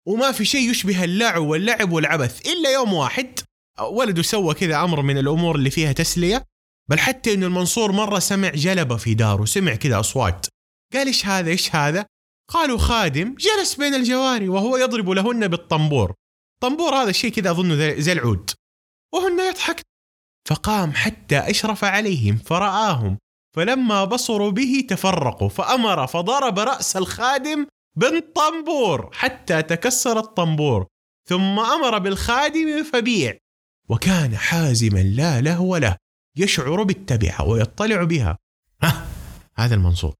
وما 0.07 0.31
في 0.31 0.45
شيء 0.45 0.69
يشبه 0.69 1.03
اللعب 1.03 1.41
واللعب 1.41 1.91
والعبث 1.91 2.47
إلا 2.47 2.73
يوم 2.73 2.93
واحد 2.93 3.39
ولده 3.81 4.21
سوى 4.21 4.53
كذا 4.53 4.83
أمر 4.83 5.01
من 5.01 5.17
الأمور 5.17 5.55
اللي 5.55 5.69
فيها 5.69 5.91
تسلية 5.91 6.43
بل 6.89 6.99
حتى 6.99 7.33
انه 7.33 7.45
المنصور 7.45 7.91
مرة 7.91 8.19
سمع 8.19 8.49
جلبه 8.49 8.97
في 8.97 9.13
داره 9.13 9.45
سمع 9.45 9.75
كذا 9.75 9.99
أصوات. 9.99 10.45
قال 10.93 11.07
إيش 11.07 11.25
هذا 11.25 11.49
إيش 11.49 11.75
هذا؟ 11.75 12.05
قالوا 12.49 12.77
خادم 12.77 13.35
جلس 13.35 13.75
بين 13.75 13.93
الجواري 13.95 14.49
وهو 14.49 14.77
يضرب 14.77 15.09
لهن 15.09 15.47
بالطنبور. 15.47 16.13
طنبور 16.61 16.95
هذا 16.95 17.09
الشيء 17.09 17.31
كذا 17.31 17.51
أظنه 17.51 17.99
زي 17.99 18.11
العود. 18.11 18.51
وهن 19.13 19.39
يضحك 19.39 19.81
فقام 20.47 20.91
حتى 20.91 21.37
أشرف 21.37 21.83
عليهم 21.83 22.37
فرآهم 22.37 23.17
فلما 23.55 24.05
بصروا 24.05 24.51
به 24.51 24.85
تفرقوا 24.89 25.49
فأمر 25.49 26.07
فضرب 26.07 26.59
رأس 26.59 26.97
الخادم 26.97 27.67
بالطنبور 27.95 29.09
حتى 29.13 29.61
تكسر 29.61 30.19
الطنبور 30.19 30.87
ثم 31.29 31.59
أمر 31.59 31.97
بالخادم 31.97 32.83
فبيع 32.83 33.37
وكان 33.89 34.37
حازما 34.37 34.99
لا 34.99 35.41
له 35.41 35.97
يشعر 36.37 36.83
بالتبعة 36.83 37.47
ويطلع 37.47 38.03
بها. 38.03 38.37
ها 38.81 39.07
هذا 39.55 39.75
المنصور. 39.75 40.13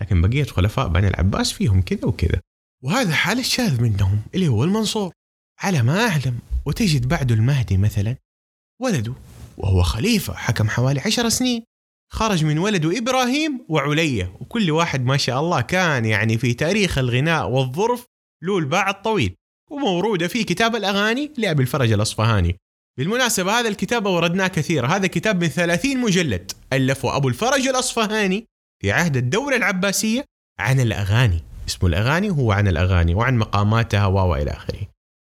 لكن 0.00 0.22
بقية 0.22 0.44
خلفاء 0.44 0.88
بني 0.88 1.08
العباس 1.08 1.52
فيهم 1.52 1.82
كذا 1.82 2.04
وكذا. 2.04 2.40
وهذا 2.84 3.14
حال 3.14 3.38
الشاذ 3.38 3.82
منهم 3.82 4.22
اللي 4.34 4.48
هو 4.48 4.64
المنصور. 4.64 5.12
على 5.58 5.82
ما 5.82 6.08
أعلم 6.08 6.38
وتجد 6.66 7.08
بعده 7.08 7.34
المهدي 7.34 7.76
مثلا 7.76 8.16
ولده 8.80 9.14
وهو 9.60 9.82
خليفة 9.82 10.34
حكم 10.34 10.68
حوالي 10.68 11.00
عشر 11.00 11.28
سنين. 11.28 11.64
خرج 12.12 12.44
من 12.44 12.58
ولده 12.58 12.98
إبراهيم 12.98 13.66
وعلية 13.68 14.36
وكل 14.40 14.70
واحد 14.70 15.04
ما 15.04 15.16
شاء 15.16 15.40
الله 15.40 15.60
كان 15.60 16.04
يعني 16.04 16.38
في 16.38 16.54
تاريخ 16.54 16.98
الغناء 16.98 17.48
والظرف 17.48 18.06
له 18.42 18.58
الباع 18.58 18.90
الطويل 18.90 19.34
ومورودة 19.70 20.28
في 20.28 20.44
كتاب 20.44 20.76
الأغاني 20.76 21.32
لأبي 21.38 21.62
الفرج 21.62 21.92
الأصفهاني. 21.92 22.56
بالمناسبة 22.98 23.60
هذا 23.60 23.68
الكتاب 23.68 24.06
أوردناه 24.06 24.48
كثير. 24.48 24.86
هذا 24.86 25.06
كتاب 25.06 25.40
من 25.40 25.48
30 25.48 25.98
مجلد. 25.98 26.52
ألفه 26.72 27.16
أبو 27.16 27.28
الفرج 27.28 27.68
الأصفهاني 27.68 28.46
في 28.82 28.92
عهد 28.92 29.16
الدولة 29.16 29.56
العباسية 29.56 30.24
عن 30.58 30.80
الأغاني. 30.80 31.42
اسمه 31.68 31.88
الأغاني 31.88 32.30
هو 32.30 32.52
عن 32.52 32.68
الأغاني 32.68 33.14
وعن 33.14 33.38
مقاماتها 33.38 34.06
وإلى 34.06 34.50
آخره. 34.50 34.86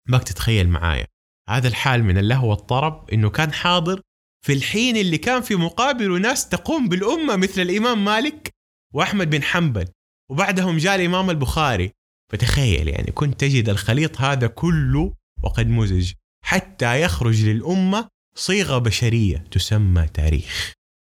ما 0.10 0.18
تتخيل 0.18 0.70
معايا. 0.70 1.06
هذا 1.50 1.68
الحال 1.68 2.04
من 2.04 2.18
اللهو 2.18 2.50
والطرب 2.50 3.10
إنه 3.14 3.30
كان 3.30 3.54
حاضر 3.54 4.02
في 4.46 4.54
الحين 4.54 4.98
اللي 4.98 5.18
كان 5.18 5.42
في 5.42 5.56
مقابله 5.56 6.18
ناس 6.18 6.50
تقوم 6.50 6.90
بالأمة 6.90 7.36
مثل 7.36 7.62
الإمام 7.62 8.06
مالك 8.06 8.50
وأحمد 8.94 9.30
بن 9.30 9.44
حنبل. 9.44 9.88
وبعدهم 10.32 10.78
جاء 10.78 10.96
الإمام 10.96 11.30
البخاري. 11.30 11.92
فتخيل 12.32 12.88
يعني 12.88 13.12
كنت 13.12 13.40
تجد 13.40 13.70
الخليط 13.70 14.22
هذا 14.22 14.48
كله 14.48 15.14
وقد 15.44 15.68
مزج. 15.68 16.12
حتى 16.44 17.02
يخرج 17.02 17.46
للأمة 17.46 18.08
صيغة 18.38 18.78
بشرية 18.78 19.38
تسمى 19.52 20.08
تاريخ. 20.08 20.74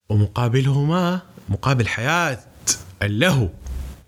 ومقابلهما 0.08 1.22
مقابل 1.48 1.88
حياة 1.88 2.38
اللهو 3.02 3.48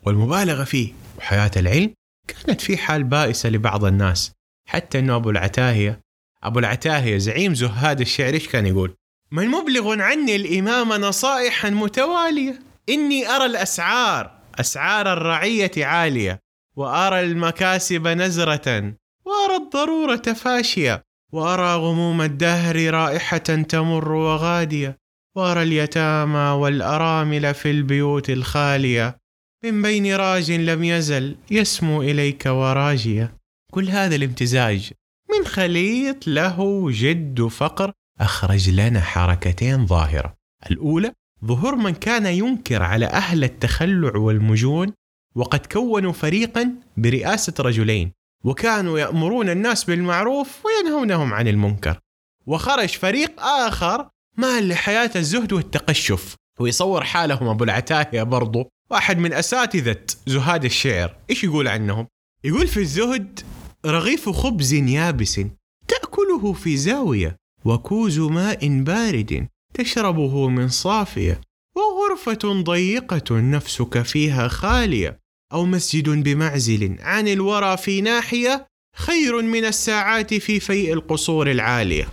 والمبالغة 0.02 0.64
فيه. 0.64 0.92
وحياة 1.18 1.50
العلم 1.56 1.94
كانت 2.28 2.60
في 2.60 2.76
حال 2.76 3.04
بائسة 3.04 3.48
لبعض 3.48 3.84
الناس. 3.84 4.32
حتى 4.68 4.98
أنه 4.98 5.16
أبو 5.16 5.30
العتاهية. 5.30 6.00
أبو 6.42 6.58
العتاهية 6.58 7.18
زعيم 7.18 7.54
زهاد 7.54 8.00
الشعر 8.00 8.34
إيش 8.34 8.48
كان 8.48 8.66
يقول؟ 8.66 8.94
من 9.32 9.48
مبلغ 9.48 10.00
عني 10.02 10.36
الإمام 10.36 10.92
نصائحا 10.92 11.70
متوالية. 11.70 12.62
إني 12.88 13.28
أرى 13.28 13.46
الأسعار 13.46 14.30
أسعار 14.60 15.12
الرعية 15.12 15.70
عالية 15.76 16.38
وأرى 16.76 17.20
المكاسب 17.20 18.08
نزرة 18.08 18.94
وأرى 19.24 19.56
الضرورة 19.56 20.16
فاشية 20.16 21.02
وأرى 21.32 21.74
غموم 21.74 22.22
الدهر 22.22 22.90
رائحة 22.90 23.38
تمر 23.38 24.12
وغادية 24.12 24.98
وأرى 25.36 25.62
اليتامى 25.62 26.50
والأرامل 26.60 27.54
في 27.54 27.70
البيوت 27.70 28.30
الخالية. 28.30 29.16
من 29.64 29.82
بين 29.82 30.16
راج 30.16 30.52
لم 30.52 30.84
يزل 30.84 31.36
يسمو 31.50 32.02
إليك 32.02 32.46
وراجية. 32.46 33.36
كل 33.70 33.88
هذا 33.88 34.16
الامتزاج 34.16 34.92
من 35.30 35.46
خليط 35.46 36.26
له 36.26 36.88
جد 36.90 37.40
وفقر 37.40 37.92
أخرج 38.22 38.70
لنا 38.70 39.00
حركتين 39.00 39.86
ظاهرة. 39.86 40.34
الأولى 40.70 41.12
ظهور 41.44 41.76
من 41.76 41.94
كان 41.94 42.26
ينكر 42.26 42.82
على 42.82 43.06
أهل 43.06 43.44
التخلع 43.44 44.16
والمجون 44.16 44.92
وقد 45.34 45.66
كونوا 45.66 46.12
فريقا 46.12 46.74
برئاسة 46.96 47.54
رجلين 47.60 48.12
وكانوا 48.44 48.98
يأمرون 48.98 49.48
الناس 49.50 49.84
بالمعروف 49.84 50.48
وينهونهم 50.66 51.34
عن 51.34 51.48
المنكر. 51.48 51.98
وخرج 52.46 52.88
فريق 52.88 53.40
آخر 53.40 54.08
مال 54.36 54.68
لحياة 54.68 55.10
الزهد 55.16 55.52
والتقشف. 55.52 56.36
ويصور 56.60 57.04
حالهم 57.04 57.48
أبو 57.48 57.64
العتاهية 57.64 58.22
برضو 58.22 58.68
واحد 58.90 59.18
من 59.18 59.32
أساتذة 59.32 60.04
زهاد 60.26 60.64
الشعر. 60.64 61.16
إيش 61.30 61.44
يقول 61.44 61.68
عنهم؟ 61.68 62.06
يقول 62.44 62.68
في 62.68 62.80
الزهد 62.80 63.40
رغيف 63.86 64.28
خبز 64.28 64.72
يابس 64.72 65.40
تأكله 65.88 66.52
في 66.52 66.76
زاوية 66.76 67.41
وكوز 67.64 68.18
ماء 68.18 68.82
بارد 68.82 69.48
تشربه 69.74 70.48
من 70.48 70.68
صافية 70.68 71.40
وغرفة 71.76 72.62
ضيقة 72.62 73.40
نفسك 73.40 74.02
فيها 74.02 74.48
خالية 74.48 75.18
أو 75.52 75.64
مسجد 75.64 76.08
بمعزل 76.08 76.96
عن 77.00 77.28
الورى 77.28 77.76
في 77.76 78.00
ناحية 78.00 78.66
خير 78.96 79.42
من 79.42 79.64
الساعات 79.64 80.34
في 80.34 80.60
فيء 80.60 80.92
القصور 80.92 81.50
العالية. 81.50 82.08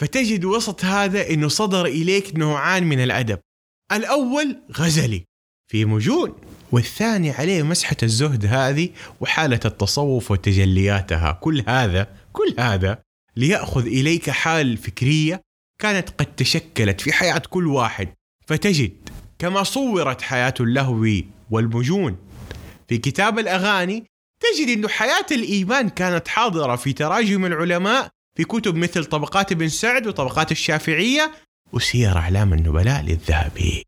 فتجد 0.00 0.44
وسط 0.44 0.84
هذا 0.84 1.30
أنه 1.30 1.48
صدر 1.48 1.86
إليك 1.86 2.36
نوعان 2.36 2.84
من 2.84 3.02
الأدب. 3.02 3.38
الأول 3.92 4.62
غزلي 4.72 5.24
في 5.70 5.84
مجون 5.84 6.34
والثاني 6.72 7.30
عليه 7.30 7.62
مسحة 7.62 7.96
الزهد 8.02 8.46
هذه 8.46 8.88
وحالة 9.20 9.60
التصوف 9.64 10.30
وتجلياتها. 10.30 11.32
كل 11.32 11.64
هذا 11.68 12.16
كل 12.32 12.54
هذا 12.58 13.02
ليأخذ 13.36 13.86
إليك 13.86 14.30
حال 14.30 14.76
فكرية 14.76 15.40
كانت 15.80 16.10
قد 16.10 16.36
تشكلت 16.36 17.00
في 17.00 17.12
حياة 17.12 17.42
كل 17.50 17.66
واحد. 17.66 18.08
فتجد 18.46 19.08
كما 19.38 19.62
صورت 19.62 20.22
حياة 20.22 20.54
اللهو 20.60 21.06
والمجون. 21.50 22.16
في 22.88 22.98
كتاب 22.98 23.38
الأغاني 23.38 24.04
تجد 24.40 24.68
أن 24.78 24.88
حياة 24.88 25.26
الإيمان 25.30 25.88
كانت 25.88 26.28
حاضرة 26.28 26.76
في 26.76 26.92
تراجم 26.92 27.44
العلماء 27.44 28.08
في 28.36 28.44
كتب 28.44 28.76
مثل 28.76 29.04
طبقات 29.04 29.52
ابن 29.52 29.68
سعد 29.68 30.06
وطبقات 30.06 30.52
الشافعية 30.52 31.32
وسير 31.72 32.16
أعلام 32.16 32.52
النبلاء 32.52 33.02
للذهبي 33.02 33.84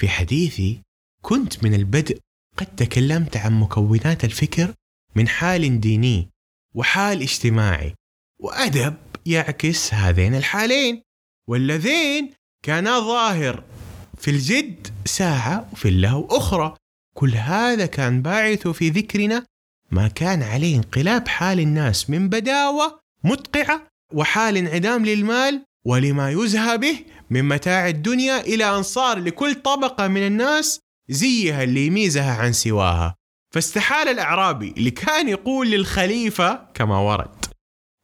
في 0.00 0.08
حديثي 0.08 0.82
كنت 1.22 1.64
من 1.64 1.74
البدء 1.74 2.18
قد 2.56 2.66
تكلمت 2.76 3.36
عن 3.36 3.60
مكونات 3.60 4.24
الفكر 4.24 4.74
من 5.14 5.28
حال 5.28 5.80
ديني 5.80 6.28
وحال 6.74 7.22
اجتماعي. 7.22 7.94
وأدب 8.40 8.94
يعكس 9.26 9.94
هذين 9.94 10.34
الحالين 10.34 11.02
واللذين 11.48 12.30
كانا 12.62 13.00
ظاهر 13.00 13.64
في 14.18 14.30
الجد 14.30 14.88
ساعة 15.04 15.68
وفي 15.72 15.88
اللهو 15.88 16.26
أخرى. 16.26 16.74
كل 17.16 17.34
هذا 17.34 17.86
كان 17.86 18.22
باعث 18.22 18.68
في 18.68 18.88
ذكرنا 18.88 19.46
ما 19.90 20.08
كان 20.08 20.42
عليه 20.42 20.76
انقلاب 20.76 21.28
حال 21.28 21.60
الناس 21.60 22.10
من 22.10 22.28
بداوة 22.28 23.00
مدقعة 23.24 23.88
وحال 24.14 24.56
انعدام 24.56 25.06
للمال 25.06 25.64
ولما 25.86 26.30
يزهى 26.30 26.78
به 26.78 26.98
من 27.30 27.44
متاع 27.44 27.88
الدنيا 27.88 28.40
إلى 28.40 28.76
أن 28.76 28.82
صار 28.82 29.18
لكل 29.18 29.54
طبقة 29.54 30.08
من 30.08 30.26
الناس 30.26 30.80
زيها 31.08 31.62
اللي 31.62 31.86
يميزها 31.86 32.34
عن 32.36 32.52
سواها. 32.52 33.14
فاستحال 33.54 34.08
الأعرابي 34.08 34.74
اللي 34.76 34.90
كان 34.90 35.28
يقول 35.28 35.70
للخليفة 35.70 36.66
كما 36.74 36.98
ورد 36.98 37.35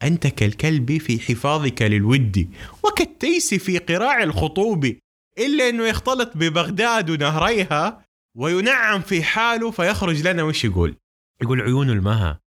أنت 0.02 0.26
كالكلب 0.26 0.98
في 0.98 1.20
حفاظك 1.20 1.82
للود 1.82 2.50
وكالتيس 2.84 3.54
في 3.54 3.78
قراع 3.78 4.22
الخطوب 4.22 4.96
إلا 5.38 5.68
أنه 5.68 5.86
يختلط 5.86 6.36
ببغداد 6.36 7.10
ونهريها 7.10 8.04
وينعم 8.36 9.00
في 9.00 9.22
حاله 9.22 9.70
فيخرج 9.70 10.26
لنا 10.28 10.42
وش 10.42 10.64
يقول؟ 10.64 10.96
يقول 11.42 11.60
عيون 11.60 11.90
المها 11.90 12.40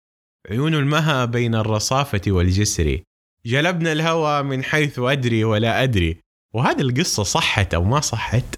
عيون 0.50 0.74
المها 0.74 1.26
بين 1.26 1.56
الرصافة 1.56 2.22
والجسر 2.28 3.00
جلبنا 3.46 3.92
الهوى 3.92 4.44
من 4.44 4.64
حيث 4.64 5.00
أدري 5.00 5.44
ولا 5.44 5.84
أدري 5.84 6.18
وهذه 6.54 6.82
القصة 6.82 7.24
صحت 7.24 7.74
أو 7.74 7.84
ما 7.84 8.00
صحت؟ 8.00 8.56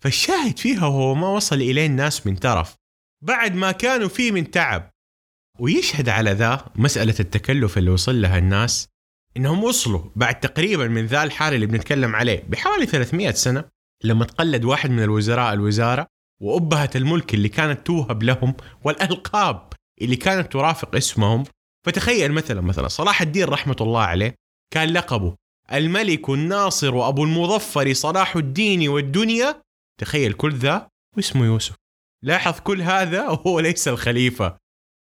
فالشاهد 0.00 0.58
فيها 0.58 0.86
هو 0.86 1.14
ما 1.14 1.28
وصل 1.28 1.56
إليه 1.56 1.86
الناس 1.86 2.26
من 2.26 2.40
ترف 2.40 2.76
بعد 3.22 3.54
ما 3.54 3.72
كانوا 3.72 4.08
فيه 4.08 4.32
من 4.32 4.50
تعب. 4.50 4.90
ويشهد 5.58 6.08
على 6.08 6.32
ذا 6.32 6.64
مسألة 6.76 7.14
التكلف 7.20 7.78
اللي 7.78 7.90
وصل 7.90 8.22
لها 8.22 8.38
الناس 8.38 8.88
إنهم 9.36 9.64
وصلوا 9.64 10.10
بعد 10.16 10.40
تقريبا 10.40 10.88
من 10.88 11.06
ذا 11.06 11.22
الحال 11.22 11.54
اللي 11.54 11.66
بنتكلم 11.66 12.16
عليه 12.16 12.44
بحوالي 12.48 12.86
300 12.86 13.30
سنة 13.30 13.64
لما 14.04 14.24
تقلد 14.24 14.64
واحد 14.64 14.90
من 14.90 15.02
الوزراء 15.02 15.52
الوزارة 15.52 16.06
وأبهة 16.40 16.90
الملك 16.96 17.34
اللي 17.34 17.48
كانت 17.48 17.86
توهب 17.86 18.22
لهم 18.22 18.54
والألقاب 18.84 19.72
اللي 20.02 20.16
كانت 20.16 20.52
ترافق 20.52 20.96
اسمهم. 20.96 21.44
فتخيل 21.86 22.32
مثلا 22.32 22.60
مثلا 22.60 22.88
صلاح 22.88 23.22
الدين 23.22 23.44
رحمة 23.44 23.76
الله 23.80 24.00
عليه 24.00 24.34
كان 24.72 24.88
لقبه 24.88 25.34
الملك 25.72 26.30
الناصر 26.30 26.94
وأبو 26.94 27.24
المظفر 27.24 27.92
صلاح 27.92 28.36
الدين 28.36 28.88
والدنيا. 28.88 29.62
تخيل 30.00 30.32
كل 30.32 30.54
ذا 30.54 30.88
واسمه 31.16 31.44
يوسف. 31.44 31.74
لاحظ 32.22 32.60
كل 32.60 32.82
هذا 32.82 33.28
وهو 33.28 33.60
ليس 33.60 33.88
الخليفة. 33.88 34.56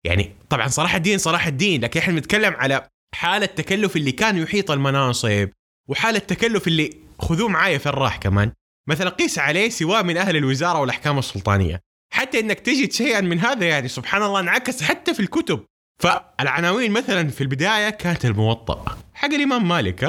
يعني 0.06 0.32
طبعا 0.50 0.68
صلاح 0.68 0.94
الدين 0.94 1.18
صلاح 1.18 1.46
الدين 1.46 1.80
لكن 1.84 2.00
إحنا 2.00 2.14
بنتكلم 2.14 2.54
على 2.54 2.88
حالة 3.14 3.44
التكلف 3.44 3.96
اللي 3.96 4.12
كان 4.12 4.38
يحيط 4.38 4.70
المناصب 4.70 5.48
وحالة 5.88 6.18
التكلف 6.18 6.66
اللي 6.68 6.90
خذوه 7.18 7.48
معايا 7.48 7.78
في 7.78 7.86
الراح 7.86 8.16
كمان. 8.16 8.52
مثلا 8.88 9.10
قيس 9.10 9.38
عليه 9.38 9.68
سواء 9.68 10.04
من 10.04 10.16
أهل 10.16 10.36
الوزارة 10.36 10.80
والأحكام 10.80 11.18
السلطانية. 11.18 11.80
حتى 12.12 12.40
إنك 12.40 12.60
تجد 12.60 12.92
شيئا 12.92 13.20
من 13.20 13.38
هذا 13.38 13.68
يعني 13.68 13.88
سبحان 13.88 14.22
الله 14.22 14.40
انعكس 14.40 14.82
حتى 14.82 15.14
في 15.14 15.20
الكتب. 15.20 15.64
فالعناوين 16.02 16.90
مثلا 16.90 17.28
في 17.28 17.40
البداية 17.40 17.90
كانت 17.90 18.24
الموطأ 18.24 18.98
حق 19.14 19.28
الإمام 19.28 19.68
مالك 19.68 20.04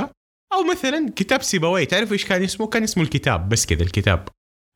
أو 0.53 0.63
مثلا 0.71 1.11
كتاب 1.15 1.41
سيبويه. 1.41 1.83
تعرف 1.83 2.13
إيش 2.13 2.25
كان 2.25 2.43
اسمه؟ 2.43 2.67
كان 2.67 2.83
اسمه 2.83 3.03
الكتاب 3.03 3.49
بس 3.49 3.65
كذا 3.65 3.83
الكتاب. 3.83 4.29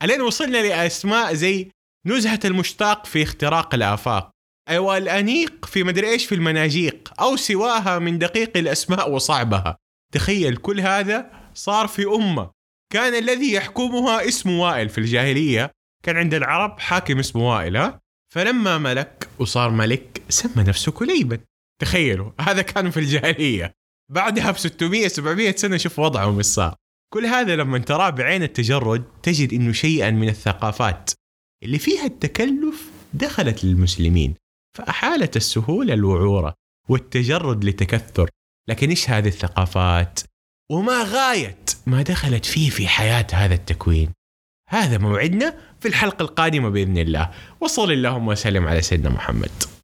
ألين 0.03 0.21
وصلنا 0.21 0.58
لأسماء 0.58 1.34
زي 1.34 1.71
نزهة 2.06 2.39
المشتاق 2.45 3.06
في 3.06 3.23
اختراق 3.23 3.75
الآفاق. 3.75 4.32
أيوه 4.69 4.97
الأنيق 4.97 5.65
في 5.65 5.84
مدري 5.84 6.10
إيش 6.10 6.25
في 6.25 6.36
المناجيق 6.36 7.13
أو 7.21 7.36
سواها 7.36 7.99
من 7.99 8.19
دقيق 8.19 8.58
الأسماء 8.58 9.12
وصعبها. 9.12 9.77
تخيل 10.13 10.58
كل 10.58 10.80
هذا 10.80 11.32
صار 11.53 11.88
في 11.88 12.06
أمة. 12.06 12.51
كان 12.93 13.23
الذي 13.23 13.53
يحكمها 13.53 14.27
اسمه 14.27 14.62
وائل 14.62 14.89
في 14.89 14.97
الجاهلية. 14.97 15.71
كان 16.03 16.17
عند 16.17 16.34
العرب 16.34 16.80
حاكم 16.80 17.19
اسمه 17.19 17.49
وائل 17.49 17.77
ها؟ 17.77 18.01
فلما 18.34 18.77
ملك 18.77 19.30
وصار 19.39 19.69
ملك 19.69 20.21
سمى 20.30 20.63
نفسه 20.63 20.91
كليبا 20.91 21.39
تخيلوا 21.82 22.32
هذا 22.39 22.62
كان 22.62 22.89
في 22.91 22.99
الجاهلية. 22.99 23.73
بعدها 24.12 24.51
ب 24.51 24.58
600 24.58 25.08
700 25.08 25.56
سنة 25.56 25.77
شوف 25.77 25.99
وضعهم 25.99 26.38
إيش 26.38 26.45
صار 26.45 26.75
كل 27.13 27.25
هذا 27.25 27.56
لما 27.56 27.77
تراه 27.77 28.10
بعين 28.10 28.43
التجرد 28.43 29.03
تجد 29.23 29.53
إنه 29.53 29.71
شيئا 29.71 30.12
من 30.12 30.30
الثقافات. 30.30 31.12
اللي 31.63 31.80
فيها 31.80 32.06
التكلف 32.06 32.91
دخلت 33.13 33.65
للمسلمين. 33.65 34.36
فأحالت 34.73 35.38
السهولة 35.38 35.93
الوعورة 35.93 36.53
والتجرد 36.89 37.63
لتكثر. 37.65 38.30
لكن 38.69 38.89
إيش 38.89 39.10
هذه 39.10 39.27
الثقافات؟ 39.27 40.19
وما 40.71 41.03
غاية 41.03 41.63
ما 41.88 42.01
دخلت 42.01 42.45
فيه 42.45 42.69
في 42.69 42.88
حياة 42.88 43.27
هذا 43.34 43.53
التكوين. 43.53 44.13
هذا 44.69 44.97
موعدنا 44.97 45.53
في 45.80 45.88
الحلقة 45.88 46.23
القادمة 46.23 46.69
بإذن 46.69 46.97
الله. 46.97 47.32
وصل 47.62 47.91
اللهم 47.91 48.27
وسلم 48.27 48.67
على 48.67 48.82
سيدنا 48.82 49.10
محمد. 49.10 49.77